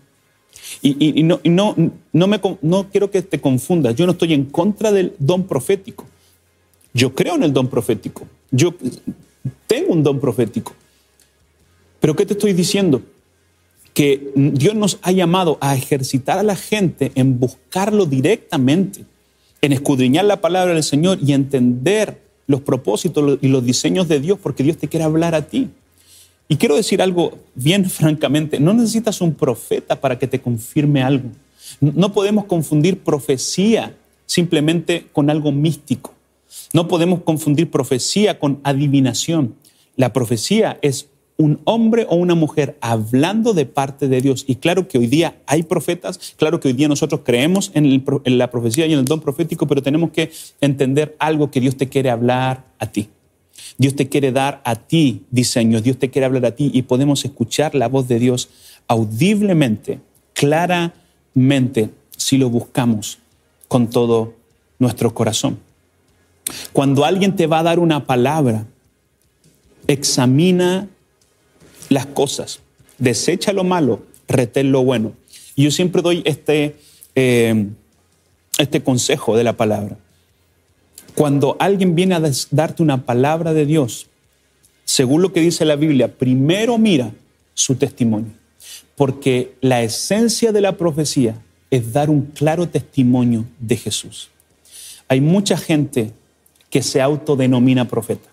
Y, 0.82 1.22
no, 1.22 1.40
no, 1.44 1.74
no, 2.12 2.26
me, 2.26 2.40
no 2.62 2.88
quiero 2.90 3.10
que 3.10 3.22
te 3.22 3.40
confundas, 3.40 3.94
yo 3.94 4.06
no 4.06 4.12
estoy 4.12 4.34
en 4.34 4.46
contra 4.46 4.92
del 4.92 5.14
don 5.18 5.44
profético. 5.44 6.04
Yo 6.92 7.14
creo 7.14 7.34
en 7.34 7.42
el 7.42 7.52
don 7.52 7.68
profético. 7.68 8.26
Yo 8.50 8.74
tengo 9.66 9.92
un 9.92 10.02
don 10.02 10.18
profético. 10.18 10.74
Pero 12.00 12.16
¿qué 12.16 12.24
te 12.24 12.34
estoy 12.34 12.52
diciendo? 12.52 13.02
Que 13.92 14.30
Dios 14.34 14.74
nos 14.74 14.98
ha 15.02 15.12
llamado 15.12 15.58
a 15.60 15.74
ejercitar 15.74 16.38
a 16.38 16.42
la 16.42 16.56
gente 16.56 17.12
en 17.14 17.38
buscarlo 17.38 18.06
directamente, 18.06 19.04
en 19.60 19.72
escudriñar 19.72 20.24
la 20.24 20.40
palabra 20.40 20.74
del 20.74 20.82
Señor 20.82 21.18
y 21.22 21.32
entender 21.32 22.20
los 22.46 22.60
propósitos 22.60 23.38
y 23.40 23.48
los 23.48 23.64
diseños 23.64 24.08
de 24.08 24.20
Dios, 24.20 24.38
porque 24.42 24.62
Dios 24.62 24.76
te 24.76 24.88
quiere 24.88 25.04
hablar 25.04 25.34
a 25.34 25.42
ti. 25.42 25.68
Y 26.48 26.56
quiero 26.56 26.76
decir 26.76 27.02
algo 27.02 27.38
bien 27.54 27.88
francamente, 27.90 28.60
no 28.60 28.74
necesitas 28.74 29.20
un 29.20 29.34
profeta 29.34 30.00
para 30.00 30.18
que 30.18 30.26
te 30.26 30.40
confirme 30.40 31.02
algo. 31.02 31.30
No 31.80 32.12
podemos 32.12 32.44
confundir 32.44 33.00
profecía 33.00 33.94
simplemente 34.26 35.06
con 35.12 35.30
algo 35.30 35.52
místico. 35.52 36.14
No 36.72 36.88
podemos 36.88 37.22
confundir 37.22 37.70
profecía 37.70 38.38
con 38.38 38.60
adivinación. 38.62 39.54
La 39.96 40.12
profecía 40.12 40.78
es 40.82 41.08
un 41.38 41.60
hombre 41.64 42.06
o 42.08 42.16
una 42.16 42.34
mujer 42.34 42.76
hablando 42.80 43.52
de 43.52 43.66
parte 43.66 44.08
de 44.08 44.20
Dios. 44.20 44.44
Y 44.46 44.56
claro 44.56 44.88
que 44.88 44.98
hoy 44.98 45.06
día 45.06 45.36
hay 45.46 45.62
profetas, 45.62 46.34
claro 46.36 46.60
que 46.60 46.68
hoy 46.68 46.74
día 46.74 46.88
nosotros 46.88 47.22
creemos 47.24 47.70
en, 47.74 48.02
la 48.38 48.50
profecía 48.50 48.86
y 48.86 48.92
en 48.92 49.00
el 49.00 49.04
don 49.04 49.20
profético, 49.20 49.66
pero 49.66 49.82
tenemos 49.82 50.10
que 50.10 50.30
entender 50.60 51.14
algo 51.18 51.50
que 51.50 51.60
Dios 51.60 51.76
te 51.76 51.88
quiere 51.88 52.10
hablar 52.10 52.64
a 52.78 52.86
ti. 52.86 53.08
Dios 53.78 53.94
te 53.94 54.08
quiere 54.08 54.32
dar 54.32 54.62
a 54.64 54.76
ti 54.76 55.24
diseños, 55.30 55.82
Dios 55.82 55.98
te 55.98 56.10
quiere 56.10 56.26
hablar 56.26 56.46
a 56.46 56.54
ti 56.54 56.70
y 56.72 56.82
podemos 56.82 57.24
escuchar 57.24 57.74
la 57.74 57.88
voz 57.88 58.08
de 58.08 58.18
Dios 58.18 58.48
audiblemente, 58.88 60.00
claramente, 60.32 61.90
si 62.16 62.38
lo 62.38 62.48
buscamos 62.48 63.18
con 63.68 63.90
todo 63.90 64.34
nuestro 64.78 65.12
corazón. 65.12 65.58
Cuando 66.72 67.04
alguien 67.04 67.36
te 67.36 67.46
va 67.46 67.58
a 67.58 67.64
dar 67.64 67.78
una 67.78 68.06
palabra, 68.06 68.66
examina 69.86 70.88
las 71.88 72.06
cosas, 72.06 72.60
desecha 72.98 73.52
lo 73.52 73.64
malo, 73.64 74.02
retén 74.28 74.72
lo 74.72 74.82
bueno. 74.84 75.12
Y 75.54 75.64
yo 75.64 75.70
siempre 75.70 76.02
doy 76.02 76.22
este, 76.24 76.76
eh, 77.14 77.66
este 78.58 78.82
consejo 78.82 79.36
de 79.36 79.44
la 79.44 79.56
palabra. 79.56 79.98
Cuando 81.16 81.56
alguien 81.58 81.94
viene 81.94 82.14
a 82.14 82.22
darte 82.50 82.82
una 82.82 83.06
palabra 83.06 83.54
de 83.54 83.64
Dios, 83.64 84.06
según 84.84 85.22
lo 85.22 85.32
que 85.32 85.40
dice 85.40 85.64
la 85.64 85.74
Biblia, 85.74 86.08
primero 86.08 86.76
mira 86.76 87.10
su 87.54 87.76
testimonio, 87.76 88.32
porque 88.96 89.54
la 89.62 89.82
esencia 89.82 90.52
de 90.52 90.60
la 90.60 90.76
profecía 90.76 91.42
es 91.70 91.94
dar 91.94 92.10
un 92.10 92.26
claro 92.26 92.68
testimonio 92.68 93.46
de 93.58 93.78
Jesús. 93.78 94.28
Hay 95.08 95.22
mucha 95.22 95.56
gente 95.56 96.12
que 96.68 96.82
se 96.82 97.00
autodenomina 97.00 97.88
profeta. 97.88 98.28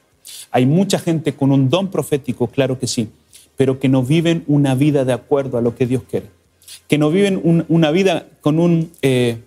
Hay 0.51 0.65
mucha 0.65 0.99
gente 0.99 1.33
con 1.33 1.53
un 1.53 1.69
don 1.69 1.89
profético, 1.89 2.47
claro 2.47 2.79
que 2.79 2.87
sí, 2.87 3.07
pero 3.55 3.79
que 3.79 3.87
no 3.87 4.03
viven 4.03 4.43
una 4.45 4.75
vida 4.75 5.05
de 5.05 5.13
acuerdo 5.13 5.57
a 5.57 5.61
lo 5.61 5.73
que 5.73 5.87
Dios 5.87 6.03
quiere, 6.03 6.27
que 6.89 6.97
no 6.97 7.09
viven 7.11 7.65
una 7.69 7.91
vida 7.91 8.27
con 8.41 8.59
un 8.59 8.91
eh, 9.01 9.37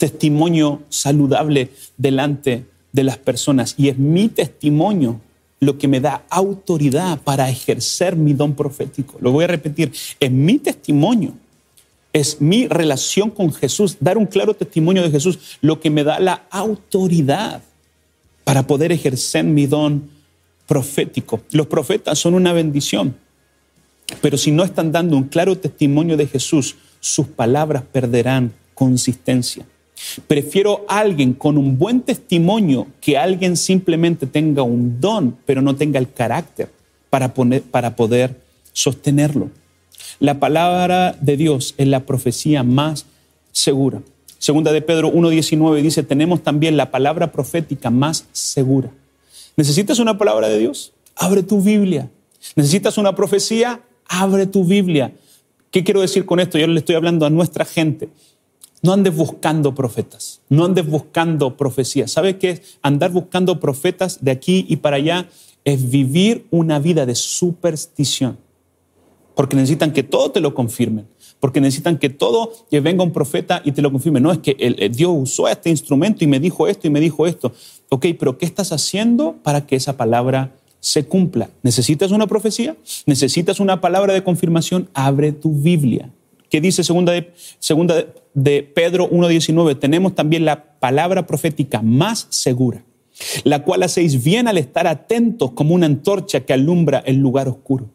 testimonio 0.00 0.80
saludable 0.88 1.68
delante 1.98 2.64
de 2.90 3.04
las 3.04 3.18
personas. 3.18 3.74
Y 3.76 3.90
es 3.90 3.98
mi 3.98 4.28
testimonio 4.28 5.20
lo 5.60 5.76
que 5.76 5.88
me 5.88 6.00
da 6.00 6.24
autoridad 6.30 7.20
para 7.20 7.50
ejercer 7.50 8.16
mi 8.16 8.32
don 8.32 8.54
profético. 8.54 9.18
Lo 9.20 9.30
voy 9.30 9.44
a 9.44 9.48
repetir, 9.48 9.92
es 10.18 10.30
mi 10.30 10.56
testimonio, 10.56 11.34
es 12.14 12.40
mi 12.40 12.66
relación 12.66 13.28
con 13.28 13.52
Jesús, 13.52 13.98
dar 14.00 14.16
un 14.16 14.24
claro 14.24 14.54
testimonio 14.54 15.02
de 15.02 15.10
Jesús, 15.10 15.58
lo 15.60 15.80
que 15.80 15.90
me 15.90 16.02
da 16.02 16.18
la 16.18 16.46
autoridad 16.50 17.62
para 18.44 18.66
poder 18.66 18.92
ejercer 18.92 19.44
mi 19.44 19.66
don 19.66 20.08
profético. 20.66 21.42
Los 21.52 21.66
profetas 21.66 22.18
son 22.18 22.32
una 22.32 22.54
bendición, 22.54 23.14
pero 24.22 24.38
si 24.38 24.50
no 24.50 24.64
están 24.64 24.92
dando 24.92 25.18
un 25.18 25.24
claro 25.24 25.58
testimonio 25.58 26.16
de 26.16 26.26
Jesús, 26.26 26.76
sus 27.00 27.26
palabras 27.26 27.82
perderán 27.92 28.54
consistencia. 28.72 29.66
Prefiero 30.26 30.84
alguien 30.88 31.34
con 31.34 31.58
un 31.58 31.78
buen 31.78 32.00
testimonio 32.00 32.86
que 33.00 33.18
alguien 33.18 33.56
simplemente 33.56 34.26
tenga 34.26 34.62
un 34.62 35.00
don, 35.00 35.36
pero 35.46 35.62
no 35.62 35.76
tenga 35.76 35.98
el 35.98 36.12
carácter 36.12 36.70
para, 37.10 37.34
poner, 37.34 37.62
para 37.62 37.96
poder 37.96 38.36
sostenerlo. 38.72 39.50
La 40.18 40.38
palabra 40.38 41.16
de 41.20 41.36
Dios 41.36 41.74
es 41.78 41.88
la 41.88 42.00
profecía 42.00 42.62
más 42.62 43.06
segura. 43.52 44.02
Segunda 44.38 44.72
de 44.72 44.80
Pedro 44.80 45.12
1.19 45.12 45.82
dice, 45.82 46.02
tenemos 46.02 46.42
también 46.42 46.76
la 46.76 46.90
palabra 46.90 47.30
profética 47.30 47.90
más 47.90 48.26
segura. 48.32 48.90
¿Necesitas 49.56 49.98
una 49.98 50.16
palabra 50.16 50.48
de 50.48 50.58
Dios? 50.58 50.92
Abre 51.14 51.42
tu 51.42 51.60
Biblia. 51.60 52.08
¿Necesitas 52.56 52.96
una 52.96 53.14
profecía? 53.14 53.80
Abre 54.08 54.46
tu 54.46 54.64
Biblia. 54.64 55.12
¿Qué 55.70 55.84
quiero 55.84 56.00
decir 56.00 56.24
con 56.24 56.40
esto? 56.40 56.58
Yo 56.58 56.66
le 56.66 56.78
estoy 56.78 56.94
hablando 56.94 57.26
a 57.26 57.30
nuestra 57.30 57.64
gente. 57.64 58.08
No 58.82 58.92
andes 58.92 59.14
buscando 59.14 59.74
profetas, 59.74 60.40
no 60.48 60.64
andes 60.64 60.86
buscando 60.86 61.56
profecías. 61.56 62.10
¿Sabe 62.10 62.38
qué 62.38 62.50
es? 62.50 62.78
Andar 62.82 63.12
buscando 63.12 63.60
profetas 63.60 64.24
de 64.24 64.30
aquí 64.30 64.64
y 64.68 64.76
para 64.76 64.96
allá 64.96 65.28
es 65.64 65.90
vivir 65.90 66.46
una 66.50 66.78
vida 66.78 67.04
de 67.04 67.14
superstición. 67.14 68.38
Porque 69.34 69.56
necesitan 69.56 69.92
que 69.92 70.02
todo 70.02 70.30
te 70.30 70.40
lo 70.40 70.54
confirmen. 70.54 71.06
Porque 71.40 71.60
necesitan 71.60 71.98
que 71.98 72.10
todo 72.10 72.52
que 72.70 72.80
venga 72.80 73.02
un 73.02 73.12
profeta 73.12 73.62
y 73.64 73.72
te 73.72 73.80
lo 73.80 73.90
confirme. 73.90 74.20
No 74.20 74.32
es 74.32 74.38
que 74.38 74.90
Dios 74.92 75.12
usó 75.14 75.48
este 75.48 75.70
instrumento 75.70 76.24
y 76.24 76.26
me 76.26 76.40
dijo 76.40 76.66
esto 76.66 76.86
y 76.86 76.90
me 76.90 77.00
dijo 77.00 77.26
esto. 77.26 77.52
Ok, 77.88 78.06
pero 78.18 78.36
¿qué 78.36 78.44
estás 78.44 78.72
haciendo 78.72 79.36
para 79.42 79.66
que 79.66 79.76
esa 79.76 79.96
palabra 79.96 80.54
se 80.80 81.06
cumpla? 81.06 81.48
¿Necesitas 81.62 82.10
una 82.10 82.26
profecía? 82.26 82.76
¿Necesitas 83.06 83.60
una 83.60 83.80
palabra 83.80 84.12
de 84.12 84.22
confirmación? 84.22 84.88
Abre 84.94 85.32
tu 85.32 85.52
Biblia. 85.52 86.10
¿Qué 86.50 86.60
dice 86.60 86.84
segunda 86.84 87.12
segunda 87.58 88.04
Pedro 88.34 89.10
1.19? 89.10 89.78
Tenemos 89.78 90.14
también 90.14 90.44
la 90.44 90.78
palabra 90.78 91.26
profética 91.26 91.82
más 91.82 92.26
segura, 92.30 92.84
la 93.44 93.62
cual 93.62 93.82
hacéis 93.82 94.22
bien 94.22 94.48
al 94.48 94.58
estar 94.58 94.86
atentos 94.86 95.52
como 95.52 95.74
una 95.74 95.86
antorcha 95.86 96.40
que 96.40 96.52
alumbra 96.52 97.02
el 97.04 97.16
lugar 97.16 97.48
oscuro, 97.48 97.90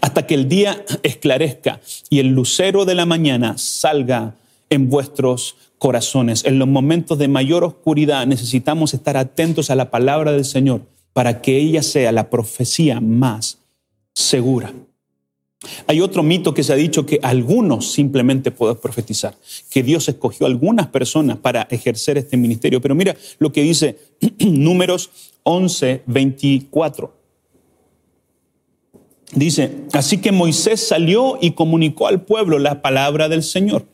hasta 0.00 0.26
que 0.26 0.34
el 0.34 0.48
día 0.48 0.84
esclarezca 1.02 1.80
y 2.10 2.20
el 2.20 2.28
lucero 2.28 2.84
de 2.84 2.94
la 2.94 3.06
mañana 3.06 3.56
salga 3.58 4.36
en 4.70 4.88
vuestros 4.90 5.56
corazones. 5.78 6.44
En 6.44 6.58
los 6.58 6.68
momentos 6.68 7.18
de 7.18 7.28
mayor 7.28 7.64
oscuridad 7.64 8.26
necesitamos 8.26 8.94
estar 8.94 9.16
atentos 9.16 9.70
a 9.70 9.76
la 9.76 9.90
palabra 9.90 10.32
del 10.32 10.44
Señor 10.44 10.82
para 11.12 11.40
que 11.40 11.56
ella 11.56 11.82
sea 11.82 12.12
la 12.12 12.30
profecía 12.30 13.00
más 13.00 13.58
segura. 14.14 14.72
Hay 15.88 16.00
otro 16.00 16.22
mito 16.22 16.54
que 16.54 16.62
se 16.62 16.72
ha 16.72 16.76
dicho 16.76 17.04
que 17.04 17.18
algunos 17.22 17.90
simplemente 17.90 18.52
pueden 18.52 18.76
profetizar, 18.76 19.36
que 19.70 19.82
Dios 19.82 20.08
escogió 20.08 20.46
a 20.46 20.50
algunas 20.50 20.86
personas 20.88 21.38
para 21.38 21.62
ejercer 21.70 22.16
este 22.16 22.36
ministerio. 22.36 22.80
Pero 22.80 22.94
mira 22.94 23.16
lo 23.38 23.52
que 23.52 23.62
dice 23.62 23.98
números 24.38 25.10
11, 25.42 26.02
24. 26.06 27.18
Dice, 29.34 29.72
así 29.92 30.18
que 30.18 30.32
Moisés 30.32 30.86
salió 30.86 31.38
y 31.40 31.50
comunicó 31.50 32.06
al 32.06 32.22
pueblo 32.22 32.58
la 32.58 32.80
palabra 32.80 33.28
del 33.28 33.42
Señor. 33.42 33.84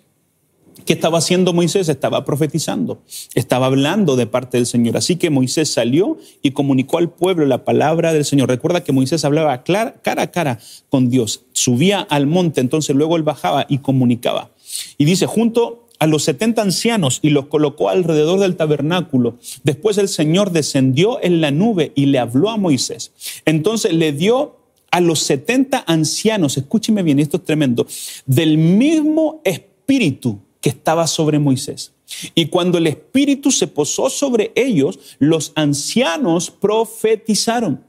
¿Qué 0.85 0.93
estaba 0.93 1.19
haciendo 1.19 1.53
Moisés? 1.53 1.89
Estaba 1.89 2.25
profetizando, 2.25 3.03
estaba 3.35 3.67
hablando 3.67 4.17
de 4.17 4.27
parte 4.27 4.59
del 4.59 4.67
Señor. 4.67 4.97
Así 4.97 5.17
que 5.17 5.31
Moisés 5.31 5.73
salió 5.73 6.19
y 6.43 6.51
comunicó 6.51 6.99
al 6.99 7.11
pueblo 7.11 7.47
la 7.47 7.65
palabra 7.65 8.13
del 8.13 8.25
Señor. 8.25 8.49
Recuerda 8.49 8.83
que 8.83 8.93
Moisés 8.93 9.25
hablaba 9.25 9.63
cara 9.63 9.95
a 10.03 10.31
cara 10.31 10.59
con 10.91 11.09
Dios, 11.09 11.45
subía 11.53 12.01
al 12.01 12.27
monte, 12.27 12.61
entonces 12.61 12.95
luego 12.95 13.17
él 13.17 13.23
bajaba 13.23 13.67
y 13.69 13.79
comunicaba. 13.79 14.51
Y 14.99 15.05
dice, 15.05 15.27
junto 15.27 15.85
a 15.99 16.07
los 16.07 16.25
70 16.25 16.61
ancianos 16.61 17.21
y 17.23 17.31
los 17.31 17.47
colocó 17.47 17.89
alrededor 17.89 18.41
del 18.41 18.57
tabernáculo. 18.57 19.39
Después 19.63 19.97
el 19.97 20.09
Señor 20.09 20.51
descendió 20.51 21.23
en 21.23 21.41
la 21.41 21.51
nube 21.51 21.93
y 21.95 22.07
le 22.07 22.19
habló 22.19 22.51
a 22.51 22.57
Moisés. 22.57 23.13
Entonces 23.47 23.93
le 23.95 24.13
dio 24.13 24.57
a 24.91 25.01
los 25.01 25.21
70 25.21 25.85
ancianos, 25.87 26.57
escúcheme 26.57 27.03
bien, 27.03 27.19
esto 27.19 27.39
es 27.39 27.45
tremendo, 27.45 27.87
del 28.27 28.59
mismo 28.59 29.41
espíritu 29.45 30.41
que 30.65 30.71
estaba 30.71 31.07
sobre 31.07 31.39
Moisés. 31.39 31.93
Y 32.35 32.47
cuando 32.47 32.79
el 32.79 32.87
Espíritu 32.87 33.51
se 33.51 33.67
posó 33.67 34.09
sobre 34.09 34.51
ellos, 34.55 34.99
los 35.19 35.53
ancianos 35.57 36.51
profetizaron. 36.51 37.85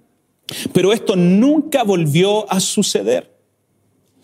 Pero 0.73 0.91
esto 0.91 1.15
nunca 1.15 1.85
volvió 1.85 2.51
a 2.51 2.59
suceder. 2.59 3.33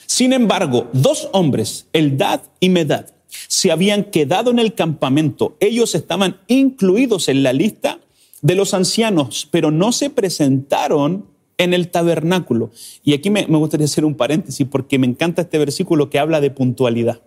Sin 0.06 0.34
embargo, 0.34 0.90
dos 0.92 1.30
hombres, 1.32 1.88
Eldad 1.94 2.42
y 2.60 2.68
Medad, 2.68 3.06
se 3.48 3.72
habían 3.72 4.04
quedado 4.04 4.52
en 4.52 4.60
el 4.60 4.74
campamento. 4.74 5.56
Ellos 5.62 5.96
estaban 5.96 6.42
incluidos 6.48 7.30
en 7.30 7.44
la 7.44 7.54
lista 7.54 8.02
de 8.42 8.56
los 8.56 8.74
ancianos, 8.74 9.48
pero 9.50 9.72
no 9.72 9.94
se 9.94 10.10
presentaron 10.10 11.26
en 11.58 11.74
el 11.74 11.88
tabernáculo. 11.88 12.72
Y 13.02 13.14
aquí 13.14 13.30
me, 13.30 13.48
me 13.48 13.58
gustaría 13.58 13.86
hacer 13.86 14.04
un 14.04 14.16
paréntesis 14.16 14.68
porque 14.70 15.00
me 15.00 15.08
encanta 15.08 15.44
este 15.44 15.58
versículo 15.58 16.10
que 16.10 16.20
habla 16.20 16.42
de 16.42 16.52
puntualidad. 16.52 17.22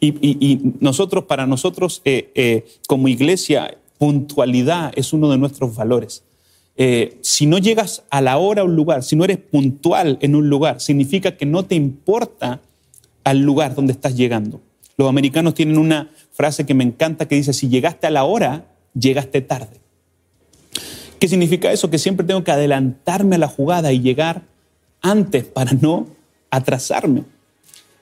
Y, 0.00 0.60
nosotros, 0.80 1.24
para 1.24 1.46
nosotros 1.46 2.02
eh, 2.04 2.30
eh, 2.34 2.66
como 2.86 3.08
iglesia, 3.08 3.78
puntualidad 3.98 4.92
es 4.96 5.12
uno 5.12 5.30
de 5.30 5.38
nuestros 5.38 5.74
valores. 5.74 6.22
Eh, 6.76 7.18
si 7.22 7.46
no 7.46 7.56
llegas 7.56 8.02
a 8.10 8.20
la 8.20 8.36
hora 8.36 8.60
a 8.60 8.64
un 8.64 8.76
lugar, 8.76 9.02
si 9.02 9.16
no 9.16 9.24
eres 9.24 9.38
puntual 9.38 10.18
en 10.20 10.34
un 10.34 10.50
lugar, 10.50 10.80
significa 10.80 11.36
que 11.36 11.46
no 11.46 11.64
te 11.64 11.74
importa 11.74 12.60
al 13.24 13.40
lugar 13.40 13.74
donde 13.74 13.92
estás 13.92 14.16
llegando. 14.16 14.60
Los 14.98 15.08
americanos 15.08 15.54
tienen 15.54 15.78
una 15.78 16.10
frase 16.32 16.66
que 16.66 16.74
me 16.74 16.84
encanta 16.84 17.26
que 17.26 17.34
dice, 17.34 17.54
si 17.54 17.68
llegaste 17.68 18.06
a 18.06 18.10
la 18.10 18.24
hora, 18.24 18.66
llegaste 18.94 19.40
tarde. 19.40 19.80
¿Qué 21.18 21.28
significa 21.28 21.72
eso? 21.72 21.88
Que 21.88 21.98
siempre 21.98 22.26
tengo 22.26 22.44
que 22.44 22.50
adelantarme 22.50 23.36
a 23.36 23.38
la 23.38 23.48
jugada 23.48 23.92
y 23.92 24.00
llegar 24.00 24.42
antes 25.00 25.44
para 25.44 25.72
no 25.72 26.06
atrasarme. 26.50 27.24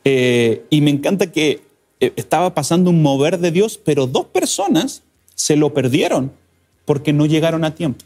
y 0.05 0.81
me 0.81 0.91
encanta 0.91 1.31
que 1.33 1.51
eh, 1.51 1.61
estaba 2.01 2.55
pasando 2.55 2.91
un 2.91 3.03
mover 3.03 3.39
de 3.39 3.51
Dios, 3.51 3.79
pero 3.83 4.07
dos 4.07 4.27
personas 4.27 5.03
se 5.35 5.57
lo 5.57 5.73
perdieron 5.75 6.33
porque 6.85 7.13
no 7.13 7.27
llegaron 7.27 7.65
a 7.65 7.75
tiempo, 7.75 8.05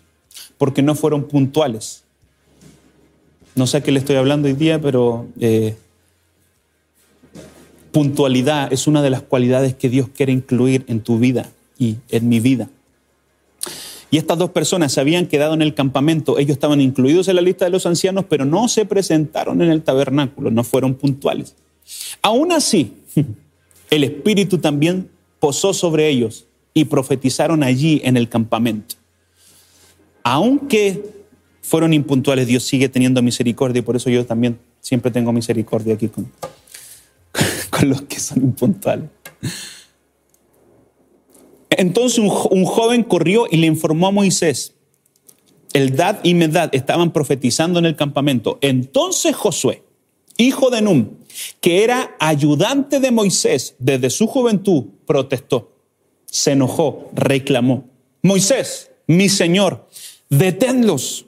porque 0.57 0.83
no 0.83 0.95
fueron 0.95 1.25
puntuales. 1.25 2.04
No 3.54 3.66
sé 3.66 3.78
a 3.78 3.83
qué 3.83 3.90
le 3.90 3.99
estoy 3.99 4.16
hablando 4.16 4.47
hoy 4.47 4.54
día, 4.54 4.80
pero 4.80 5.26
eh, 5.40 5.76
puntualidad 7.90 8.73
es 8.73 8.87
una 8.87 9.02
de 9.02 9.11
las 9.11 9.23
cualidades 9.23 9.75
que 9.75 9.88
Dios 9.88 10.09
quiere 10.14 10.33
incluir 10.33 10.85
en 10.88 11.00
tu 11.00 11.18
vida 11.18 11.50
y 11.78 11.97
en 12.11 12.28
mi 12.28 12.40
vida. 12.40 12.68
Y 14.11 14.16
estas 14.16 14.38
dos 14.38 14.51
personas 14.51 14.92
se 14.92 15.01
habían 15.01 15.27
quedado 15.27 15.55
en 15.55 15.61
el 15.61 15.74
campamento, 15.74 16.38
ellos 16.38 16.53
estaban 16.53 16.81
incluidos 16.81 17.29
en 17.29 17.37
la 17.37 17.42
lista 17.42 17.66
de 17.66 17.70
los 17.70 17.85
ancianos, 17.85 18.24
pero 18.29 18.44
no 18.44 18.68
se 18.68 18.87
presentaron 18.87 19.61
en 19.61 19.70
el 19.70 19.83
tabernáculo, 19.83 20.51
no 20.51 20.64
fueron 20.64 20.94
puntuales. 20.94 21.55
Aún 22.22 22.53
así, 22.53 22.94
el 23.90 24.05
Espíritu 24.05 24.59
también 24.59 25.11
posó 25.40 25.72
sobre 25.72 26.09
ellos 26.09 26.46
y 26.74 26.85
profetizaron 26.85 27.62
allí 27.62 28.01
en 28.05 28.16
el 28.16 28.29
campamento. 28.29 28.96
Aunque 30.22 31.03
fueron 31.62 31.92
impuntuales, 31.92 32.46
Dios 32.46 32.64
sigue 32.64 32.88
teniendo 32.88 33.22
misericordia 33.22 33.81
y 33.81 33.83
por 33.83 33.96
eso 33.96 34.11
yo 34.11 34.24
también 34.27 34.59
siempre 34.81 35.11
tengo 35.11 35.33
misericordia 35.33 35.94
aquí 35.94 36.09
con, 36.09 36.31
los 37.88 38.03
que 38.03 38.20
son 38.20 38.42
impuntuales. 38.42 39.09
Entonces 41.70 42.18
un, 42.18 42.31
un, 42.51 42.64
joven 42.64 43.05
corrió 43.05 43.46
y 43.51 43.59
le 43.59 43.66
informó 43.66 44.09
a 44.09 44.11
Moisés. 44.11 44.74
El 45.74 45.94
Dad 45.94 46.20
y 46.22 46.35
Medad 46.35 46.70
estaban 46.72 47.12
profetizando 47.12 47.79
en 47.79 47.85
el 47.85 47.94
campamento. 47.94 48.59
Entonces 48.62 49.37
Josué, 49.37 49.83
hijo 50.38 50.70
de 50.70 50.83
Num, 50.83 51.09
que 51.61 51.85
era 51.85 52.16
ayudante 52.21 53.01
de 53.01 53.11
Moisés 53.11 53.75
desde 53.79 54.11
su 54.11 54.27
juventud, 54.27 54.85
protestó, 55.07 55.73
se 56.27 56.53
enojó, 56.53 57.11
reclamó. 57.14 57.85
Moisés, 58.23 58.90
mi 59.07 59.29
Señor, 59.29 59.88
deténlos. 60.29 61.27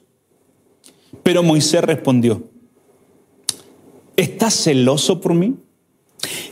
Pero 1.23 1.43
Moisés 1.43 1.83
respondió, 1.83 2.43
¿estás 4.15 4.63
celoso 4.63 5.19
por 5.19 5.33
mí? 5.33 5.55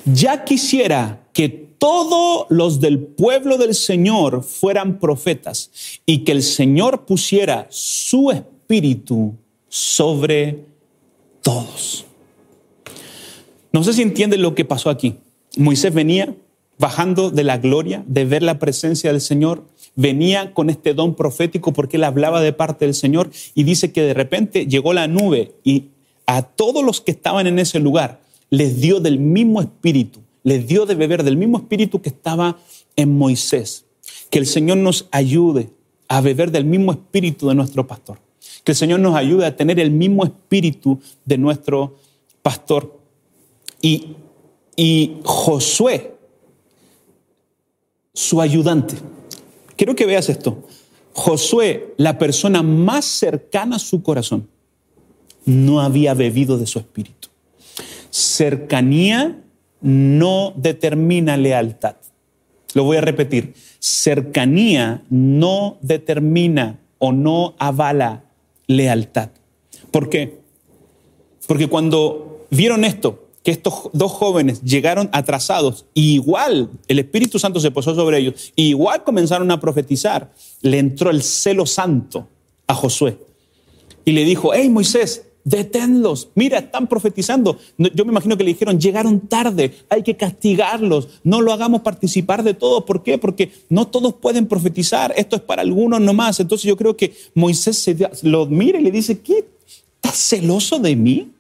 Ya 0.06 0.44
quisiera 0.44 1.28
que 1.34 1.50
todos 1.50 2.46
los 2.50 2.82
del 2.82 3.00
pueblo 3.00 3.58
del 3.58 3.74
Señor 3.74 4.44
fueran 4.44 5.00
profetas 5.00 5.72
y 6.06 6.20
que 6.20 6.34
el 6.34 6.44
Señor 6.44 7.06
pusiera 7.06 7.68
su 7.70 8.32
espíritu 8.32 9.36
sobre 9.70 10.65
todos. 11.42 12.06
No 13.71 13.84
sé 13.84 13.93
si 13.93 14.01
entienden 14.01 14.41
lo 14.41 14.55
que 14.55 14.65
pasó 14.65 14.89
aquí. 14.89 15.15
Moisés 15.58 15.93
venía 15.93 16.36
bajando 16.79 17.29
de 17.29 17.43
la 17.43 17.58
gloria, 17.58 18.03
de 18.08 18.25
ver 18.25 18.41
la 18.41 18.58
presencia 18.58 19.12
del 19.12 19.21
Señor, 19.21 19.65
venía 19.95 20.53
con 20.53 20.69
este 20.69 20.93
don 20.93 21.13
profético 21.13 21.73
porque 21.73 21.97
él 21.97 22.05
hablaba 22.05 22.41
de 22.41 22.53
parte 22.53 22.86
del 22.86 22.95
Señor 22.95 23.29
y 23.53 23.63
dice 23.63 23.91
que 23.91 24.01
de 24.01 24.13
repente 24.13 24.65
llegó 24.65 24.93
la 24.93 25.08
nube 25.08 25.51
y 25.63 25.89
a 26.25 26.41
todos 26.43 26.84
los 26.84 27.01
que 27.01 27.12
estaban 27.12 27.47
en 27.47 27.60
ese 27.60 27.79
lugar 27.79 28.21
les 28.49 28.79
dio 28.79 29.01
del 29.01 29.19
mismo 29.19 29.62
espíritu, 29.62 30.21
les 30.43 30.67
dio 30.67 30.86
de 30.86 30.95
beber 30.95 31.23
del 31.23 31.38
mismo 31.38 31.58
espíritu 31.58 32.01
que 32.01 32.10
estaba 32.10 32.58
en 32.95 33.17
Moisés. 33.17 33.86
Que 34.29 34.39
el 34.39 34.45
Señor 34.45 34.77
nos 34.77 35.08
ayude 35.12 35.69
a 36.08 36.21
beber 36.21 36.51
del 36.51 36.65
mismo 36.65 36.91
espíritu 36.91 37.49
de 37.49 37.55
nuestro 37.55 37.88
pastor. 37.88 38.19
Que 38.63 38.71
el 38.71 38.75
Señor 38.75 38.99
nos 38.99 39.15
ayude 39.15 39.45
a 39.45 39.55
tener 39.55 39.79
el 39.79 39.91
mismo 39.91 40.23
espíritu 40.23 40.99
de 41.25 41.38
nuestro 41.38 41.97
pastor. 42.41 42.99
Y, 43.82 45.18
Josué, 45.24 46.15
su 48.13 48.42
ayudante. 48.42 48.96
Quiero 49.76 49.96
que 49.96 50.06
veas 50.06 50.30
esto. 50.30 50.63
Josué, 51.13 51.94
la 51.98 52.18
persona 52.18 52.63
más 52.63 53.06
cercana 53.06 53.78
a 53.78 53.80
su 53.80 54.04
corazón, 54.04 54.48
no 55.46 55.82
había 55.82 56.13
bebido 56.13 56.58
de 56.58 56.68
su 56.68 56.80
espíritu. 56.80 57.30
Cercanía 58.10 59.42
no 59.82 60.54
determina 60.56 61.38
lealtad. 61.38 61.96
Lo 62.74 62.84
voy 62.84 62.98
a 62.98 63.02
repetir. 63.02 63.54
Cercanía 63.80 65.04
no 65.10 65.78
determina 65.82 66.80
o 67.00 67.12
no 67.12 67.56
avala 67.58 68.26
lealtad. 68.68 69.30
¿Por 69.92 70.10
qué? 70.10 70.39
Porque 71.48 71.68
cuando 71.68 72.46
vieron 72.52 72.86
esto, 72.86 73.29
que 73.43 73.52
estos 73.52 73.89
dos 73.93 74.12
jóvenes 74.12 74.62
llegaron 74.62 75.10
atrasados, 75.12 75.86
igual 75.93 76.71
el 76.88 76.99
Espíritu 76.99 77.39
Santo 77.39 77.60
se 77.60 77.71
posó 77.71 77.95
sobre 77.95 78.19
ellos, 78.19 78.52
igual 78.56 79.04
comenzaron 79.04 79.49
a 79.52 79.60
profetizar, 79.60 80.34
le 80.62 80.80
entró 80.80 81.10
el 81.10 81.23
celo 81.23 81.65
santo 81.65 82.28
a 82.67 82.73
Josué 82.73 83.17
y 84.06 84.12
le 84.12 84.25
dijo, 84.25 84.54
hey 84.54 84.69
Moisés, 84.69 85.23
deténlos, 85.43 86.30
mira, 86.36 86.60
están 86.60 86.88
profetizando. 86.88 87.58
Yo 87.78 88.06
me 88.06 88.12
imagino 88.12 88.38
que 88.38 88.43
le 88.43 88.52
dijeron, 88.52 88.80
llegaron 88.80 89.21
tarde, 89.21 89.73
hay 89.89 90.04
que 90.04 90.15
castigarlos, 90.15 91.08
no 91.23 91.41
lo 91.41 91.54
hagamos 91.54 91.82
participar 91.82 92.43
de 92.43 92.54
todo. 92.54 92.86
¿Por 92.86 93.04
qué? 93.04 93.17
Porque 93.17 93.52
no 93.69 93.88
todos 93.88 94.15
pueden 94.15 94.47
profetizar, 94.47 95.13
esto 95.17 95.36
es 95.36 95.41
para 95.41 95.62
algunos 95.62 96.02
nomás. 96.02 96.39
Entonces 96.39 96.67
yo 96.67 96.78
creo 96.78 96.95
que 96.95 97.13
Moisés 97.34 97.78
se 97.78 97.97
lo 98.23 98.45
mira 98.45 98.80
y 98.80 98.84
le 98.84 98.91
dice, 98.91 99.19
¿qué? 99.19 99.47
¿Estás 99.95 100.17
celoso 100.17 100.80
de 100.80 100.95
mí? 100.95 101.32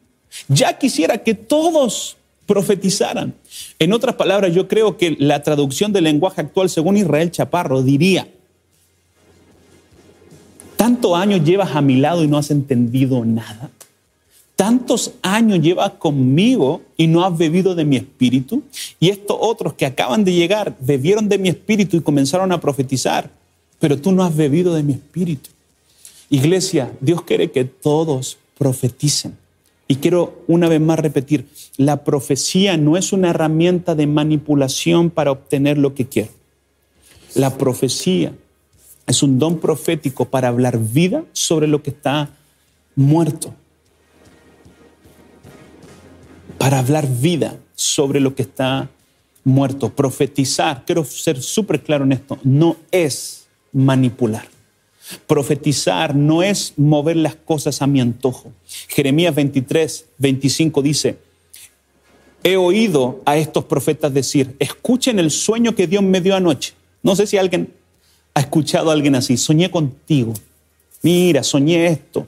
Ya 0.47 0.77
quisiera 0.77 1.17
que 1.17 1.33
todos 1.33 2.17
profetizaran. 2.45 3.33
En 3.77 3.93
otras 3.93 4.15
palabras, 4.15 4.53
yo 4.53 4.67
creo 4.67 4.97
que 4.97 5.15
la 5.19 5.43
traducción 5.43 5.93
del 5.93 6.05
lenguaje 6.05 6.41
actual, 6.41 6.69
según 6.69 6.97
Israel 6.97 7.31
Chaparro, 7.31 7.83
diría, 7.83 8.27
¿tantos 10.75 11.15
años 11.15 11.43
llevas 11.43 11.75
a 11.75 11.81
mi 11.81 11.97
lado 11.97 12.23
y 12.23 12.27
no 12.27 12.37
has 12.37 12.51
entendido 12.51 13.23
nada? 13.25 13.69
tantos 14.59 15.13
años 15.21 15.61
llevas 15.61 15.91
conmigo 15.91 16.81
y 16.97 17.07
no 17.07 17.23
has 17.23 17.37
bebido 17.37 17.75
de 17.75 17.85
mi 17.85 17.95
espíritu? 17.95 18.61
Y 18.99 19.07
estos 19.07 19.37
otros 19.39 19.73
que 19.73 19.85
acaban 19.85 20.25
de 20.25 20.33
llegar 20.33 20.75
bebieron 20.81 21.29
de 21.29 21.37
mi 21.37 21.47
espíritu 21.47 21.95
y 21.95 22.01
comenzaron 22.01 22.51
a 22.51 22.59
profetizar, 22.59 23.31
pero 23.79 23.97
tú 23.97 24.11
no 24.11 24.21
has 24.21 24.35
bebido 24.35 24.73
de 24.73 24.83
mi 24.83 24.91
espíritu. 24.91 25.49
Iglesia, 26.29 26.91
Dios 26.99 27.21
quiere 27.21 27.51
que 27.51 27.63
todos 27.63 28.37
profeticen. 28.57 29.37
Y 29.89 29.97
quiero 29.97 30.43
una 30.47 30.69
vez 30.69 30.79
más 30.79 30.99
repetir, 30.99 31.49
la 31.75 32.05
profecía 32.05 32.77
no 32.77 32.95
es 32.95 33.11
una 33.11 33.31
herramienta 33.31 33.93
de 33.93 34.07
manipulación 34.07 35.09
para 35.09 35.31
obtener 35.31 35.77
lo 35.77 35.93
que 35.93 36.07
quiero. 36.07 36.29
La 37.35 37.57
profecía 37.57 38.31
es 39.05 39.21
un 39.23 39.37
don 39.37 39.59
profético 39.59 40.25
para 40.25 40.47
hablar 40.47 40.79
vida 40.79 41.25
sobre 41.33 41.67
lo 41.67 41.83
que 41.83 41.89
está 41.89 42.29
muerto 42.95 43.53
para 46.59 46.79
hablar 46.79 47.07
vida 47.07 47.57
sobre 47.73 48.19
lo 48.19 48.35
que 48.35 48.43
está 48.43 48.89
muerto. 49.43 49.89
Profetizar, 49.89 50.83
quiero 50.85 51.03
ser 51.03 51.41
súper 51.41 51.81
claro 51.81 52.03
en 52.03 52.11
esto, 52.11 52.37
no 52.43 52.75
es 52.91 53.47
manipular. 53.73 54.45
Profetizar 55.27 56.15
no 56.15 56.43
es 56.43 56.73
mover 56.77 57.17
las 57.17 57.35
cosas 57.35 57.81
a 57.81 57.87
mi 57.87 58.01
antojo. 58.01 58.51
Jeremías 58.87 59.33
23, 59.33 60.05
25 60.17 60.81
dice, 60.81 61.17
he 62.43 62.55
oído 62.55 63.21
a 63.25 63.37
estos 63.37 63.65
profetas 63.65 64.13
decir, 64.13 64.55
escuchen 64.59 65.19
el 65.19 65.31
sueño 65.31 65.75
que 65.75 65.87
Dios 65.87 66.03
me 66.03 66.21
dio 66.21 66.35
anoche. 66.35 66.73
No 67.03 67.15
sé 67.15 67.27
si 67.27 67.37
alguien 67.37 67.73
ha 68.33 68.41
escuchado 68.41 68.89
a 68.89 68.93
alguien 68.93 69.15
así, 69.15 69.37
soñé 69.37 69.71
contigo. 69.71 70.33
Mira, 71.01 71.43
soñé 71.43 71.87
esto. 71.87 72.27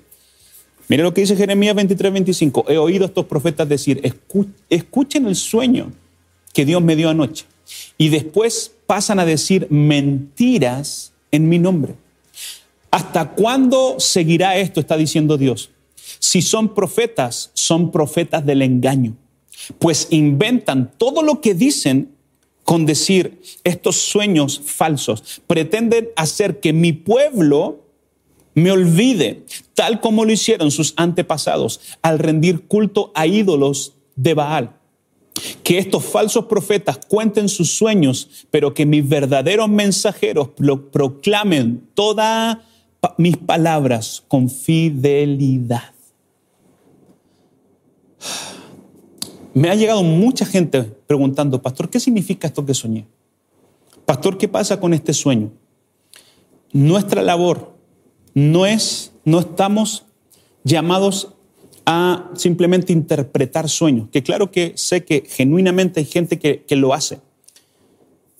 Mire 0.88 1.04
lo 1.04 1.14
que 1.14 1.22
dice 1.22 1.36
Jeremías 1.36 1.76
23, 1.76 2.12
25. 2.12 2.66
He 2.68 2.78
oído 2.78 3.06
a 3.06 3.08
estos 3.08 3.26
profetas 3.26 3.68
decir, 3.70 4.02
escuchen 4.70 5.26
el 5.26 5.36
sueño 5.36 5.92
que 6.54 6.66
Dios 6.66 6.82
me 6.82 6.96
dio 6.96 7.10
anoche. 7.10 7.46
Y 7.98 8.10
después 8.10 8.74
pasan 8.86 9.20
a 9.20 9.26
decir 9.26 9.68
mentiras 9.70 11.14
en 11.32 11.48
mi 11.48 11.60
nombre. 11.60 11.96
¿Hasta 12.92 13.32
cuándo 13.32 13.96
seguirá 14.00 14.58
esto? 14.58 14.82
Está 14.82 14.98
diciendo 14.98 15.38
Dios. 15.38 15.72
Si 16.20 16.42
son 16.42 16.76
profetas, 16.76 17.52
son 17.54 17.92
profetas 17.92 18.46
del 18.46 18.62
engaño, 18.62 19.16
pues 19.80 20.08
inventan 20.12 20.92
todo 20.98 21.24
lo 21.24 21.40
que 21.40 21.54
dicen 21.54 22.12
con 22.64 22.86
decir 22.86 23.42
estos 23.64 23.96
sueños 23.96 24.62
falsos. 24.64 25.42
Pretenden 25.48 26.10
hacer 26.16 26.60
que 26.60 26.74
mi 26.74 26.94
pueblo 26.94 27.86
me 28.54 28.72
olvide, 28.72 29.46
tal 29.74 30.02
como 30.02 30.26
lo 30.26 30.32
hicieron 30.32 30.72
sus 30.72 30.94
antepasados 30.98 31.80
al 32.02 32.20
rendir 32.20 32.68
culto 32.68 33.12
a 33.16 33.26
ídolos 33.26 33.94
de 34.16 34.34
Baal. 34.34 34.76
Que 35.64 35.78
estos 35.78 36.04
falsos 36.04 36.46
profetas 36.46 37.00
cuenten 37.08 37.48
sus 37.48 37.72
sueños, 37.72 38.46
pero 38.52 38.74
que 38.74 38.86
mis 38.86 39.08
verdaderos 39.08 39.70
mensajeros 39.70 40.50
proclamen 40.92 41.90
mis 43.18 43.38
palabras 43.38 44.24
con 44.28 44.50
fidelidad. 44.50 45.94
Me 49.54 49.70
ha 49.70 49.76
llegado 49.76 50.04
mucha 50.04 50.46
gente 50.46 50.84
preguntando, 50.84 51.62
pastor, 51.62 51.90
¿qué 51.90 52.00
significa 52.00 52.48
esto 52.48 52.66
que 52.66 52.74
soñé? 52.74 53.06
Pastor, 54.06 54.38
¿qué 54.38 54.48
pasa 54.48 54.80
con 54.80 54.94
este 54.94 55.14
sueño? 55.14 55.52
Nuestra 56.72 57.22
labor 57.22 57.76
no 58.34 58.66
es, 58.66 59.12
no 59.26 59.40
estamos 59.40 60.06
llamados 60.64 61.34
a 61.86 62.30
simplemente 62.36 62.94
interpretar 62.94 63.68
sueños, 63.68 64.08
que 64.12 64.24
claro 64.24 64.52
que 64.52 64.74
sé 64.76 65.04
que 65.04 65.24
genuinamente 65.28 66.00
hay 66.00 66.06
gente 66.06 66.40
que, 66.40 66.64
lo 66.76 66.94
hace. 66.94 67.20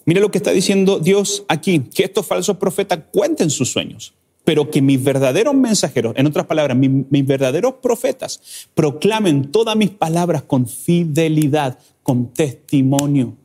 Mire 0.06 0.22
lo 0.22 0.32
que 0.32 0.38
está 0.38 0.52
diciendo 0.52 1.00
Dios 1.00 1.44
aquí, 1.48 1.80
que 1.80 2.04
estos 2.04 2.26
falsos 2.26 2.58
profetas 2.58 3.00
cuenten 3.12 3.50
sus 3.50 3.70
sueños, 3.70 4.14
pero 4.44 4.72
que 4.72 4.82
mis 4.82 5.04
verdaderos 5.04 5.54
mensajeros, 5.54 6.14
en 6.18 6.26
otras 6.26 6.46
palabras, 6.46 6.76
mis, 6.78 7.26
verdaderos 7.26 7.76
profetas, 7.82 8.68
proclamen 8.74 9.52
todas 9.52 9.76
mis 9.76 9.92
palabras 9.92 10.42
con 10.44 10.68
fidelidad, 10.68 11.78
con 12.04 12.34
testimonio. 12.34 13.36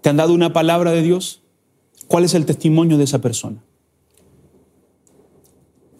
¿Te 0.00 0.08
han 0.08 0.16
dado 0.16 0.34
una 0.34 0.52
palabra 0.52 0.92
de 0.92 1.02
Dios? 1.02 1.42
¿Cuál 2.06 2.24
es 2.24 2.34
el 2.34 2.46
testimonio 2.46 2.98
de 2.98 3.04
esa 3.04 3.20
persona? 3.20 3.62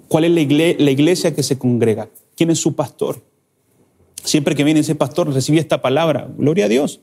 ¿Cuál 0.08 0.24
es 0.24 0.30
la 0.78 0.90
iglesia, 0.90 1.34
que 1.34 1.42
se 1.42 1.58
congrega? 1.58 2.08
¿Quién 2.36 2.50
es 2.50 2.58
su 2.58 2.74
pastor? 2.74 3.22
Siempre 4.22 4.54
que 4.54 4.62
viene 4.62 4.80
ese 4.80 4.94
pastor, 4.94 5.32
recibe 5.32 5.58
esta 5.58 5.82
palabra. 5.82 6.28
Gloria 6.36 6.66
a 6.66 6.68
Dios. 6.68 7.00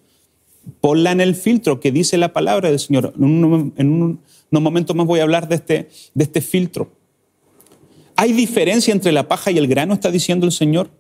Ponla 0.82 1.12
en 1.12 1.22
el 1.22 1.36
filtro 1.36 1.80
que 1.80 1.92
dice 1.92 2.18
la 2.18 2.34
palabra 2.34 2.70
del 2.70 2.80
Señor. 2.80 3.14
En, 3.18 3.44
unos 3.44 4.18
momentos 4.52 4.96
más 4.96 5.06
voy 5.06 5.20
a 5.20 5.24
hablar 5.24 5.48
de 5.48 5.56
este, 5.56 5.90
de 6.14 6.24
este 6.24 6.42
filtro. 6.42 6.92
¿Hay 8.16 8.34
diferencia 8.34 8.92
entre 8.92 9.12
la 9.12 9.28
paja 9.28 9.52
y 9.52 9.58
el 9.58 9.68
grano? 9.68 9.94
Está 9.94 10.12
diciendo 10.12 10.46
el 10.46 10.52
Señor. 10.52 10.92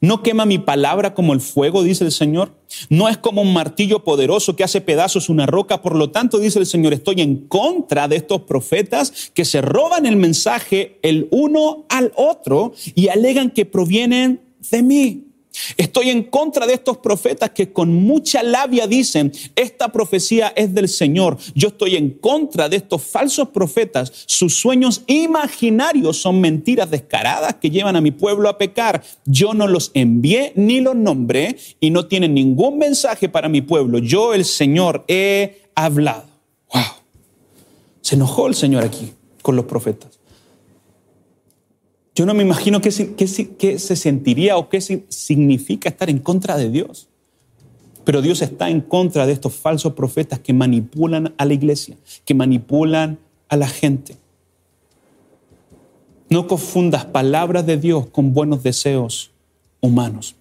No 0.00 0.22
quema 0.22 0.44
mi 0.44 0.58
palabra 0.58 1.14
como 1.14 1.32
el 1.32 1.40
fuego, 1.40 1.82
dice 1.82 2.04
el 2.04 2.12
Señor. 2.12 2.52
No 2.90 3.08
es 3.08 3.16
como 3.16 3.42
un 3.42 3.52
martillo 3.52 4.04
poderoso 4.04 4.56
que 4.56 4.64
hace 4.64 4.80
pedazos 4.80 5.28
una 5.28 5.46
roca. 5.46 5.80
Por 5.80 5.96
lo 5.96 6.10
tanto, 6.10 6.38
dice 6.38 6.58
el 6.58 6.66
Señor, 6.66 6.92
estoy 6.92 7.22
en 7.22 7.46
contra 7.48 8.08
de 8.08 8.16
estos 8.16 8.42
profetas 8.42 9.30
que 9.32 9.44
se 9.44 9.62
roban 9.62 10.04
el 10.04 10.16
mensaje 10.16 10.98
el 11.02 11.28
uno 11.30 11.86
al 11.88 12.12
otro 12.16 12.74
y 12.94 13.08
alegan 13.08 13.50
que 13.50 13.64
provienen 13.64 14.42
de 14.70 14.82
mí. 14.82 15.23
Estoy 15.76 16.10
en 16.10 16.24
contra 16.24 16.66
de 16.66 16.74
estos 16.74 16.98
profetas 16.98 17.50
que 17.50 17.72
con 17.72 17.92
mucha 17.94 18.42
labia 18.42 18.86
dicen, 18.86 19.32
esta 19.54 19.90
profecía 19.92 20.52
es 20.56 20.74
del 20.74 20.88
Señor. 20.88 21.38
Yo 21.54 21.68
estoy 21.68 21.96
en 21.96 22.10
contra 22.10 22.68
de 22.68 22.76
estos 22.76 23.02
falsos 23.02 23.48
profetas. 23.48 24.12
Sus 24.26 24.54
sueños 24.54 25.02
imaginarios 25.06 26.16
son 26.16 26.40
mentiras 26.40 26.90
descaradas 26.90 27.54
que 27.54 27.70
llevan 27.70 27.96
a 27.96 28.00
mi 28.00 28.10
pueblo 28.10 28.48
a 28.48 28.58
pecar. 28.58 29.02
Yo 29.24 29.54
no 29.54 29.66
los 29.66 29.90
envié 29.94 30.52
ni 30.56 30.80
los 30.80 30.96
nombré 30.96 31.56
y 31.80 31.90
no 31.90 32.06
tienen 32.06 32.34
ningún 32.34 32.78
mensaje 32.78 33.28
para 33.28 33.48
mi 33.48 33.60
pueblo. 33.60 33.98
Yo, 33.98 34.34
el 34.34 34.44
Señor, 34.44 35.04
he 35.08 35.62
hablado. 35.74 36.24
Wow. 36.72 36.82
Se 38.00 38.16
enojó 38.16 38.48
el 38.48 38.54
Señor 38.54 38.84
aquí 38.84 39.12
con 39.42 39.56
los 39.56 39.66
profetas. 39.66 40.18
Yo 42.14 42.26
no 42.26 42.34
me 42.34 42.44
imagino 42.44 42.80
qué, 42.80 42.92
se 42.92 43.96
sentiría 43.96 44.56
o 44.56 44.68
qué 44.68 44.80
significa 44.80 45.88
estar 45.88 46.08
en 46.08 46.20
contra 46.20 46.56
de 46.56 46.70
Dios. 46.70 47.08
Pero 48.04 48.22
Dios 48.22 48.40
está 48.40 48.70
en 48.70 48.82
contra 48.82 49.26
de 49.26 49.32
estos 49.32 49.54
falsos 49.54 49.94
profetas 49.94 50.38
que 50.38 50.52
manipulan 50.52 51.34
a 51.38 51.44
la 51.44 51.54
iglesia, 51.54 51.96
que 52.24 52.34
manipulan 52.34 53.18
a 53.48 53.56
la 53.56 53.66
gente. 53.66 54.16
No 56.28 56.46
confundas 56.46 57.04
palabras 57.04 57.66
de 57.66 57.78
Dios 57.78 58.06
con 58.06 58.32
buenos 58.32 58.62
deseos 58.62 59.32
humanos. 59.80 60.36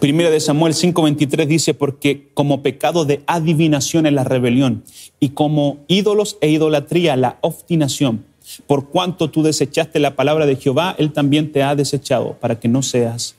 Primera 0.00 0.30
de 0.30 0.40
Samuel 0.40 0.72
5:23 0.72 1.46
dice, 1.46 1.74
porque 1.74 2.30
como 2.32 2.62
pecado 2.62 3.04
de 3.04 3.22
adivinación 3.26 4.06
es 4.06 4.14
la 4.14 4.24
rebelión 4.24 4.84
y 5.20 5.30
como 5.30 5.84
ídolos 5.88 6.38
e 6.40 6.48
idolatría 6.48 7.16
la 7.16 7.38
obstinación 7.42 8.24
por 8.66 8.88
cuanto 8.88 9.30
tú 9.30 9.42
desechaste 9.42 9.98
la 9.98 10.16
palabra 10.16 10.46
de 10.46 10.56
Jehová, 10.56 10.94
Él 10.98 11.12
también 11.12 11.52
te 11.52 11.62
ha 11.62 11.74
desechado 11.74 12.34
para 12.40 12.58
que 12.58 12.68
no 12.68 12.82
seas 12.82 13.34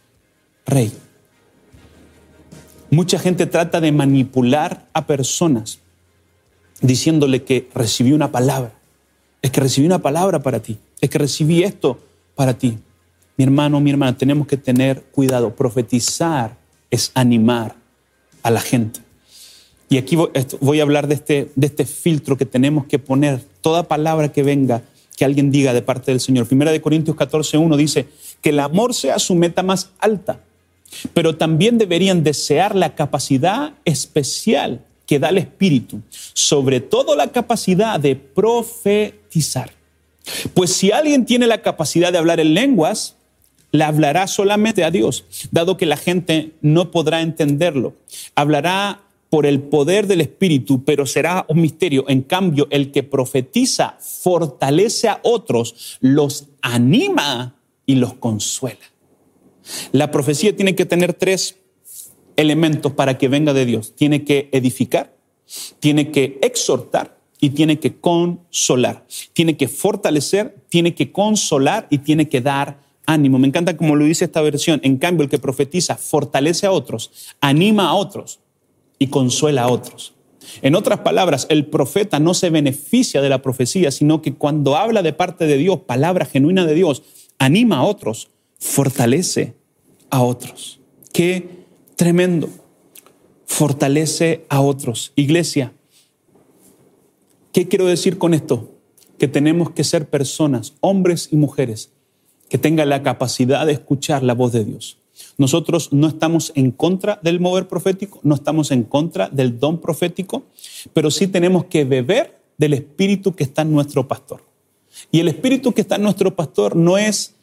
rey. 0.65 0.91
Mucha 2.89 3.19
gente 3.19 3.45
trata 3.45 3.81
de 3.81 3.91
manipular 3.91 4.87
a 4.93 5.05
personas 5.05 5.79
diciéndole 6.81 7.43
que 7.43 7.69
recibí 7.73 8.13
una 8.13 8.31
palabra. 8.31 8.73
Es 9.41 9.51
que 9.51 9.61
recibí 9.61 9.85
una 9.85 9.99
palabra 9.99 10.41
para 10.41 10.61
ti. 10.61 10.77
Es 11.01 11.09
que 11.09 11.17
recibí 11.17 11.63
esto 11.63 11.99
para 12.35 12.57
ti. 12.57 12.77
Mi 13.37 13.43
hermano, 13.43 13.79
mi 13.79 13.91
hermana, 13.91 14.17
tenemos 14.17 14.47
que 14.47 14.57
tener 14.57 15.01
cuidado. 15.11 15.55
Profetizar 15.55 16.57
es 16.89 17.11
animar 17.15 17.75
a 18.43 18.51
la 18.51 18.61
gente. 18.61 19.01
Y 19.89 19.97
aquí 19.97 20.15
voy 20.15 20.79
a 20.79 20.83
hablar 20.83 21.07
de 21.07 21.15
este, 21.15 21.51
de 21.55 21.67
este 21.67 21.85
filtro 21.85 22.37
que 22.37 22.45
tenemos 22.45 22.85
que 22.85 22.97
poner. 22.97 23.41
Toda 23.61 23.87
palabra 23.87 24.31
que 24.31 24.43
venga 24.43 24.81
que 25.15 25.25
alguien 25.25 25.51
diga 25.51 25.73
de 25.73 25.81
parte 25.81 26.11
del 26.11 26.19
Señor. 26.19 26.47
Primera 26.47 26.71
de 26.71 26.81
Corintios 26.81 27.15
14, 27.15 27.57
1 27.57 27.77
dice 27.77 28.07
que 28.41 28.49
el 28.49 28.59
amor 28.59 28.93
sea 28.93 29.19
su 29.19 29.35
meta 29.35 29.63
más 29.63 29.91
alta, 29.99 30.41
pero 31.13 31.35
también 31.35 31.77
deberían 31.77 32.23
desear 32.23 32.75
la 32.75 32.95
capacidad 32.95 33.73
especial 33.85 34.81
que 35.05 35.19
da 35.19 35.29
el 35.29 35.37
Espíritu, 35.37 36.01
sobre 36.33 36.79
todo 36.79 37.15
la 37.15 37.31
capacidad 37.31 37.99
de 37.99 38.15
profetizar. 38.15 39.71
Pues 40.53 40.73
si 40.73 40.91
alguien 40.91 41.25
tiene 41.25 41.47
la 41.47 41.61
capacidad 41.61 42.11
de 42.11 42.17
hablar 42.17 42.39
en 42.39 42.53
lenguas, 42.53 43.15
le 43.71 43.83
hablará 43.83 44.27
solamente 44.27 44.83
a 44.83 44.91
Dios, 44.91 45.25
dado 45.51 45.77
que 45.77 45.85
la 45.85 45.97
gente 45.97 46.53
no 46.61 46.91
podrá 46.91 47.21
entenderlo. 47.21 47.93
Hablará 48.33 49.01
por 49.35 49.45
el 49.45 49.63
poder 49.63 50.07
del 50.07 50.21
Espíritu, 50.21 50.85
pero 50.85 51.05
será 51.05 51.45
un 51.49 51.59
misterio. 51.59 52.05
En 52.07 52.21
cambio, 52.21 52.69
el 52.69 52.93
que 52.93 53.03
profetiza 53.03 53.97
fortalece 53.99 55.09
a 55.09 55.19
otros, 55.23 55.97
los 55.99 56.47
anima 56.61 57.59
y 57.85 57.95
los 57.95 58.13
consuela. 58.13 58.85
La 59.91 60.09
profecía 60.09 60.55
tiene 60.55 60.73
que 60.73 60.85
tener 60.85 61.13
tres 61.15 61.57
elementos 62.37 62.93
para 62.93 63.17
que 63.17 63.27
venga 63.27 63.51
de 63.51 63.65
Dios. 63.65 63.93
Tiene 63.93 64.23
que 64.23 64.47
edificar, 64.53 65.17
tiene 65.81 66.11
que 66.11 66.39
exhortar 66.41 67.19
y 67.41 67.49
tiene 67.49 67.77
que 67.77 67.99
consolar. 67.99 69.05
Tiene 69.33 69.57
que 69.57 69.67
fortalecer, 69.67 70.55
tiene 70.69 70.95
que 70.95 71.11
consolar 71.11 71.87
y 71.89 71.97
tiene 71.97 72.29
que 72.29 72.39
dar 72.39 72.79
ánimo. 73.05 73.37
Me 73.37 73.49
encanta 73.49 73.75
como 73.75 73.97
lo 73.97 74.05
dice 74.05 74.23
esta 74.23 74.39
versión. 74.39 74.79
En 74.81 74.95
cambio, 74.95 75.25
el 75.25 75.29
que 75.29 75.39
profetiza 75.39 75.97
fortalece 75.97 76.67
a 76.67 76.71
otros, 76.71 77.11
anima 77.41 77.89
a 77.89 77.95
otros 77.95 78.39
y 78.99 79.07
consuela 79.07 79.63
a 79.63 79.67
otros. 79.67 80.13
En 80.61 80.75
otras 80.75 80.99
palabras, 80.99 81.47
el 81.49 81.65
profeta 81.65 82.19
no 82.19 82.33
se 82.33 82.49
beneficia 82.49 83.21
de 83.21 83.29
la 83.29 83.41
profecía, 83.41 83.91
sino 83.91 84.21
que 84.21 84.33
cuando 84.33 84.75
habla 84.77 85.01
de 85.01 85.13
parte 85.13 85.47
de 85.47 85.57
Dios, 85.57 85.81
palabra 85.81 86.25
genuina 86.25 86.65
de 86.65 86.75
Dios, 86.75 87.03
anima 87.39 87.77
a 87.77 87.83
otros, 87.83 88.29
fortalece 88.59 89.55
a 90.09 90.21
otros. 90.21 90.79
Qué 91.11 91.65
tremendo. 91.95 92.49
Fortalece 93.45 94.45
a 94.49 94.61
otros. 94.61 95.13
Iglesia, 95.15 95.73
¿qué 97.51 97.67
quiero 97.67 97.85
decir 97.85 98.17
con 98.17 98.33
esto? 98.33 98.71
Que 99.17 99.27
tenemos 99.27 99.71
que 99.71 99.83
ser 99.83 100.09
personas, 100.09 100.73
hombres 100.81 101.29
y 101.31 101.37
mujeres, 101.37 101.91
que 102.49 102.57
tengan 102.57 102.89
la 102.89 103.03
capacidad 103.03 103.65
de 103.65 103.73
escuchar 103.73 104.23
la 104.23 104.33
voz 104.33 104.51
de 104.51 104.65
Dios. 104.65 104.97
Nosotros 105.37 105.91
no 105.91 106.07
estamos 106.07 106.51
en 106.55 106.71
contra 106.71 107.19
del 107.23 107.39
mover 107.39 107.67
profético, 107.67 108.19
no 108.23 108.35
estamos 108.35 108.71
en 108.71 108.83
contra 108.83 109.29
del 109.29 109.59
don 109.59 109.79
profético, 109.79 110.43
pero 110.93 111.11
sí 111.11 111.27
tenemos 111.27 111.65
que 111.65 111.83
beber 111.85 112.39
del 112.57 112.73
espíritu 112.73 113.33
que 113.33 113.43
está 113.43 113.61
en 113.63 113.71
nuestro 113.71 114.07
pastor. 114.07 114.43
Y 115.11 115.19
el 115.19 115.27
espíritu 115.27 115.73
que 115.73 115.81
está 115.81 115.95
en 115.95 116.03
nuestro 116.03 116.35
pastor 116.35 116.75
no 116.75 116.97
es 116.97 117.35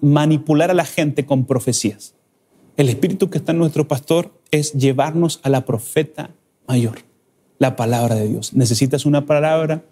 manipular 0.00 0.70
a 0.70 0.74
la 0.74 0.84
gente 0.84 1.24
con 1.24 1.46
profecías. 1.46 2.14
El 2.76 2.88
espíritu 2.88 3.30
que 3.30 3.38
está 3.38 3.52
en 3.52 3.58
nuestro 3.58 3.88
pastor 3.88 4.32
es 4.50 4.72
llevarnos 4.72 5.40
a 5.42 5.48
la 5.48 5.64
profeta 5.64 6.30
mayor, 6.66 6.98
la 7.58 7.76
palabra 7.76 8.14
de 8.14 8.28
Dios. 8.28 8.54
¿Necesitas 8.54 9.04
una 9.04 9.26
palabra? 9.26 9.84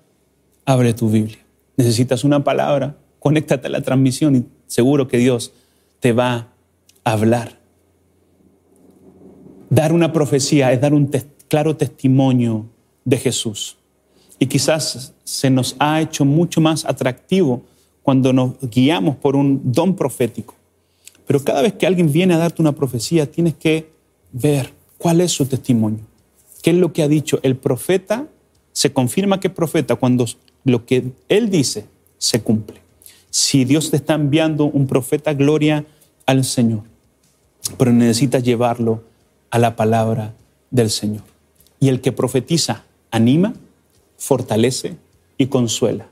Abre 0.65 0.95
tu 0.95 1.11
Biblia. 1.11 1.39
¿Necesitas 1.77 2.25
una 2.25 2.45
palabra? 2.45 2.97
Conéctate 3.19 3.67
a 3.67 3.71
la 3.71 3.83
transmisión 3.83 4.37
y 4.37 4.45
seguro 4.67 5.09
que 5.09 5.19
Dios 5.19 5.53
te 6.01 6.13
va 6.13 6.50
hablar. 7.05 7.61
Dar 9.69 9.93
una 9.93 10.13
profecía 10.13 10.73
es 10.73 10.81
dar 10.81 10.95
un 10.95 11.11
claro 11.49 11.77
testimonio 11.77 12.67
de 13.05 13.19
Jesús. 13.19 13.77
Y 14.39 14.47
quizás 14.47 15.15
se 15.23 15.51
nos 15.51 15.77
ha 15.79 16.01
hecho 16.01 16.25
mucho 16.25 16.61
más 16.61 16.85
atractivo 16.85 17.63
cuando 18.03 18.33
nos 18.33 18.59
guiamos 18.61 19.17
por 19.17 19.37
un 19.37 19.61
don 19.65 19.95
profético. 19.95 20.55
Pero 21.27 21.45
cada 21.45 21.63
vez 21.63 21.75
que 21.75 21.87
alguien 21.87 22.11
viene 22.11 22.35
a 22.35 22.39
darte 22.39 22.63
una 22.63 22.73
profecía, 22.73 23.31
tienes 23.31 23.55
que 23.55 23.93
ver 24.33 24.73
cuál 24.99 25.21
es 25.21 25.31
su 25.31 25.47
testimonio. 25.47 26.01
¿Qué 26.63 26.71
es 26.71 26.77
lo 26.77 26.93
que 26.93 27.03
ha 27.03 27.09
dicho? 27.09 27.39
El 27.43 27.57
profeta 27.57 28.27
se 28.73 28.93
confirma 28.93 29.41
que 29.41 29.49
es 29.49 29.55
profeta 29.55 29.97
cuando 29.97 30.25
lo 30.65 30.85
que 30.87 31.13
él 31.29 31.51
dice 31.51 31.87
se 32.19 32.43
cumple. 32.43 32.81
Si 33.31 33.65
Dios 33.65 33.91
te 33.91 33.97
está 33.97 34.15
enviando 34.15 34.65
un 34.65 34.87
profeta, 34.87 35.33
gloria 35.35 35.85
al 36.27 36.45
Señor. 36.45 36.90
Pero 37.77 37.93
necesitas 37.93 38.43
llevarlo 38.43 39.03
a 39.51 39.59
la 39.59 39.77
palabra 39.77 40.35
del 40.71 40.91
Señor. 40.91 41.23
Y 41.79 41.89
el 41.89 42.01
que 42.01 42.13
profetiza 42.13 42.85
anima, 43.11 43.55
fortalece 44.17 44.97
y 45.39 45.47
consuela. 45.47 46.07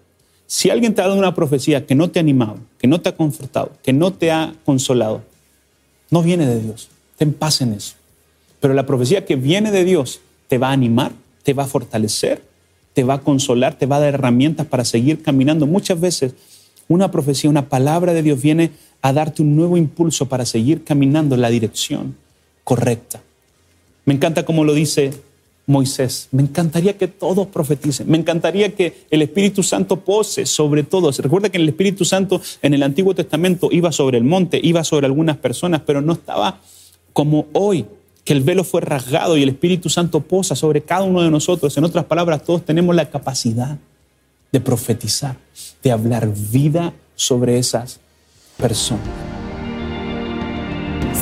Si 0.47 0.71
alguien 0.71 0.94
te 0.94 1.03
ha 1.03 1.07
dado 1.07 1.18
una 1.18 1.35
profecía 1.35 1.87
que 1.87 1.94
no 1.94 2.11
te 2.11 2.18
ha 2.18 2.23
animado, 2.23 2.59
que 2.79 2.88
no 2.88 3.01
te 3.01 3.11
ha 3.11 3.16
confortado, 3.16 3.73
que 3.83 3.92
no 3.92 4.12
te 4.12 4.31
ha 4.31 4.55
consolado, 4.64 5.23
no 6.11 6.23
viene 6.23 6.47
de 6.47 6.61
Dios. 6.61 6.88
Ten 7.16 7.35
paz 7.35 7.61
en 7.61 7.75
eso. 7.75 7.94
Pero 8.61 8.75
la 8.75 8.87
profecía 8.87 9.27
que 9.27 9.37
viene 9.37 9.71
de 9.71 9.85
Dios 9.85 10.21
te 10.49 10.59
va 10.59 10.71
a 10.71 10.73
animar, 10.73 11.12
te 11.42 11.53
va 11.53 11.64
a 11.64 11.66
fortalecer, 11.66 12.42
te 12.94 13.05
va 13.05 13.14
a 13.14 13.21
consolar, 13.21 13.75
te 13.79 13.87
va 13.87 13.97
a 13.97 14.01
dar 14.01 14.14
herramientas 14.14 14.66
para 14.66 14.85
seguir 14.85 15.23
caminando. 15.23 15.66
Muchas 15.66 16.01
veces 16.01 16.35
una 16.88 17.11
profecía, 17.11 17.51
una 17.51 17.68
palabra 17.68 18.14
de 18.14 18.22
Dios 18.22 18.40
viene 18.40 18.70
a 19.03 19.12
darte 19.12 19.42
un 19.42 19.55
nuevo 19.55 19.77
impulso 19.77 20.27
para 20.27 20.44
seguir 20.44 20.85
caminando 20.85 21.35
en 21.35 21.42
la 21.42 21.51
dirección 21.51 22.16
correcta. 22.64 23.20
Me 24.05 24.14
encanta 24.14 24.44
como 24.44 24.64
lo 24.64 24.74
dice 24.74 25.11
Moisés. 25.66 26.29
Me 26.33 26.42
encantaría 26.42 26.96
que 26.96 27.09
todos 27.09 27.46
profeticen. 27.46 28.11
Me 28.11 28.16
encantaría 28.16 28.74
que 28.74 29.05
el 29.11 29.20
Espíritu 29.20 29.62
Santo 29.62 30.01
pose 30.01 30.46
sobre 30.46 30.83
todos. 30.83 31.18
Recuerda 31.18 31.51
que 31.51 31.59
el 31.59 31.68
Espíritu 31.68 32.07
Santo 32.07 32.40
en 32.62 32.72
el 32.72 32.83
Antiguo 32.83 33.14
Testamento 33.14 33.68
iba 33.70 33.92
sobre 33.92 34.16
el 34.16 34.24
monte, 34.24 34.59
iba 34.62 34.83
sobre 34.83 35.07
algunas 35.07 35.37
personas, 35.37 35.83
pero 35.85 36.01
no 36.01 36.14
estaba 36.14 36.61
como 37.12 37.46
hoy, 37.53 37.85
que 38.24 38.33
el 38.33 38.40
velo 38.40 38.64
fue 38.64 38.81
rasgado 38.81 39.37
y 39.37 39.42
el 39.42 39.51
Espíritu 39.51 39.90
Santo 39.90 40.20
posa 40.20 40.57
sobre 40.57 40.83
cada 40.83 41.03
uno 41.03 41.20
de 41.20 41.31
nosotros. 41.31 41.77
En 41.77 41.85
otras 41.85 42.07
palabras, 42.07 42.44
todos 42.44 42.64
tenemos 42.64 42.96
la 42.96 43.11
capacidad 43.11 43.79
de 44.52 44.61
profetizar, 44.61 45.37
de 45.82 45.92
hablar 45.92 46.28
vida 46.32 46.92
sobre 47.14 47.58
esas 47.58 48.00
personas. 48.56 49.06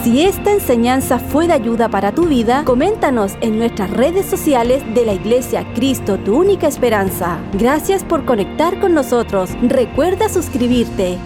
Si 0.02 0.22
esta 0.22 0.52
enseñanza 0.52 1.18
fue 1.18 1.48
de 1.48 1.54
ayuda 1.54 1.88
para 1.88 2.12
tu 2.12 2.26
vida, 2.26 2.62
coméntanos 2.64 3.32
en 3.40 3.58
nuestras 3.58 3.90
redes 3.90 4.26
sociales 4.26 4.84
de 4.94 5.04
la 5.04 5.14
Iglesia 5.14 5.66
Cristo, 5.74 6.16
tu 6.18 6.36
única 6.36 6.68
esperanza. 6.68 7.40
Gracias 7.54 8.04
por 8.04 8.24
conectar 8.24 8.78
con 8.78 8.94
nosotros. 8.94 9.50
Recuerda 9.62 10.28
suscribirte. 10.28 11.18